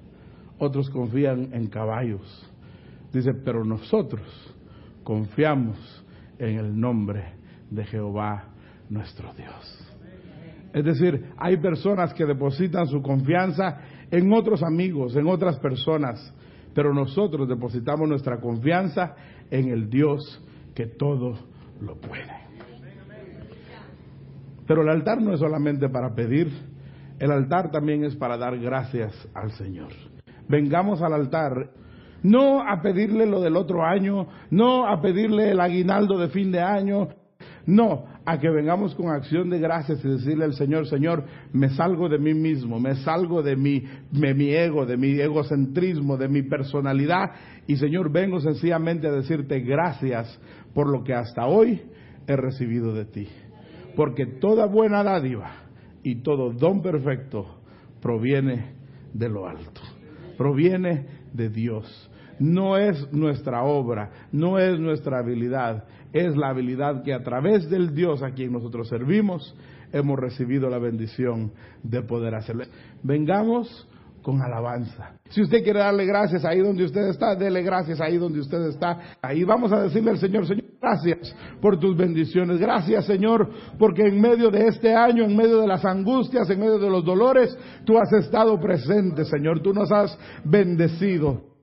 Otros 0.58 0.90
confían 0.90 1.50
en 1.52 1.68
caballos. 1.68 2.50
Dice, 3.12 3.34
pero 3.34 3.66
nosotros 3.66 4.24
confiamos 5.08 5.78
en 6.38 6.60
el 6.60 6.78
nombre 6.78 7.24
de 7.72 7.86
Jehová 7.86 8.50
nuestro 8.90 9.34
Dios. 9.36 9.96
Es 10.74 10.84
decir, 10.84 11.30
hay 11.38 11.56
personas 11.62 12.14
que 12.14 12.26
depositan 12.26 12.88
su 12.88 13.02
confianza 13.02 13.80
en 14.12 14.34
otros 14.34 14.62
amigos, 14.64 15.16
en 15.16 15.26
otras 15.28 15.60
personas, 15.60 16.34
pero 16.74 16.94
nosotros 16.94 17.48
depositamos 17.48 18.10
nuestra 18.10 18.42
confianza 18.42 19.16
en 19.50 19.70
el 19.70 19.90
Dios 19.90 20.44
que 20.76 20.88
todo 20.88 21.40
lo 21.80 21.96
puede. 22.02 22.34
Pero 24.68 24.82
el 24.82 24.90
altar 24.90 25.22
no 25.22 25.32
es 25.32 25.40
solamente 25.40 25.88
para 25.88 26.14
pedir, 26.14 26.52
el 27.18 27.32
altar 27.32 27.72
también 27.72 28.04
es 28.04 28.14
para 28.18 28.36
dar 28.36 28.60
gracias 28.60 29.14
al 29.34 29.52
Señor. 29.52 29.94
Vengamos 30.50 31.02
al 31.02 31.14
altar 31.14 31.72
no 32.24 32.62
a 32.62 32.82
pedirle 32.82 33.26
lo 33.26 33.42
del 33.42 33.56
otro 33.56 33.84
año, 33.86 34.28
no 34.50 34.88
a 34.88 35.02
pedirle 35.02 35.52
el 35.52 35.60
aguinaldo 35.60 36.18
de 36.18 36.30
fin 36.30 36.52
de 36.52 36.62
año, 36.62 37.10
no, 37.66 38.06
a 38.26 38.40
que 38.40 38.50
vengamos 38.50 38.96
con 38.96 39.10
acción 39.10 39.50
de 39.50 39.60
gracias 39.60 40.04
y 40.04 40.08
decirle 40.08 40.46
al 40.46 40.54
Señor, 40.54 40.88
Señor, 40.88 41.26
me 41.52 41.70
salgo 41.70 42.08
de 42.08 42.18
mí 42.18 42.34
mismo, 42.34 42.80
me 42.80 42.96
salgo 42.96 43.44
de 43.44 43.58
mi, 43.58 43.84
de 44.12 44.34
mi 44.34 44.54
ego, 44.54 44.86
de 44.86 44.96
mi 44.96 45.20
egocentrismo, 45.20 46.16
de 46.16 46.30
mi 46.30 46.44
personalidad 46.44 47.32
y 47.68 47.76
Señor, 47.76 48.12
vengo 48.12 48.40
sencillamente 48.40 49.08
a 49.08 49.12
decirte 49.12 49.60
gracias 49.60 50.40
por 50.74 50.90
lo 50.90 51.04
que 51.04 51.14
hasta 51.14 51.46
hoy 51.46 51.82
he 52.26 52.36
recibido 52.38 52.94
de 52.94 53.06
ti. 53.06 53.28
Porque 53.98 54.26
toda 54.26 54.66
buena 54.66 55.04
dádiva 55.04 55.52
y 56.04 56.22
todo 56.22 56.54
don 56.54 56.82
perfecto 56.82 57.60
proviene 58.02 58.76
de 59.14 59.28
lo 59.28 59.48
alto, 59.48 59.82
proviene 60.38 61.17
de 61.34 61.50
Dios. 61.50 62.10
No 62.40 62.78
es 62.78 63.12
nuestra 63.12 63.64
obra, 63.64 64.12
no 64.32 64.60
es 64.60 64.80
nuestra 64.80 65.20
habilidad, 65.20 65.86
es 66.14 66.36
la 66.36 66.50
habilidad 66.50 67.04
que 67.04 67.14
a 67.14 67.24
través 67.24 67.70
del 67.70 67.96
Dios 67.96 68.22
a 68.22 68.32
quien 68.32 68.54
nosotros 68.54 68.88
servimos 68.88 69.56
hemos 69.92 70.20
recibido 70.20 70.70
la 70.70 70.78
bendición 70.78 71.52
de 71.84 72.02
poder 72.02 72.36
hacerlo. 72.36 72.66
Vengamos 73.02 73.88
con 74.22 74.42
alabanza. 74.42 75.14
Si 75.30 75.42
usted 75.42 75.64
quiere 75.64 75.80
darle 75.80 76.06
gracias 76.06 76.44
ahí 76.44 76.60
donde 76.60 76.84
usted 76.84 77.08
está, 77.08 77.36
dele 77.36 77.64
gracias 77.64 78.02
ahí 78.02 78.18
donde 78.18 78.42
usted 78.42 78.62
está. 78.68 79.00
Ahí 79.22 79.44
vamos 79.44 79.72
a 79.72 79.84
decirle 79.84 80.12
al 80.12 80.18
Señor, 80.18 80.46
Señor, 80.46 80.67
gracias 80.82 81.36
por 81.62 81.80
tus 81.80 81.96
bendiciones. 81.96 82.60
Gracias, 82.60 83.06
Señor, 83.06 83.50
porque 83.78 84.04
en 84.04 84.22
medio 84.22 84.50
de 84.50 84.68
este 84.68 84.94
año, 84.94 85.24
en 85.24 85.36
medio 85.36 85.62
de 85.62 85.68
las 85.68 85.84
angustias, 85.86 86.50
en 86.50 86.60
medio 86.60 86.80
de 86.80 86.90
los 86.90 87.04
dolores, 87.04 87.58
tú 87.86 87.98
has 87.98 88.12
estado 88.14 88.60
presente, 88.60 89.26
Señor. 89.26 89.62
Tú 89.62 89.74
nos 89.74 89.92
has 89.92 90.18
bendecido. 90.44 91.57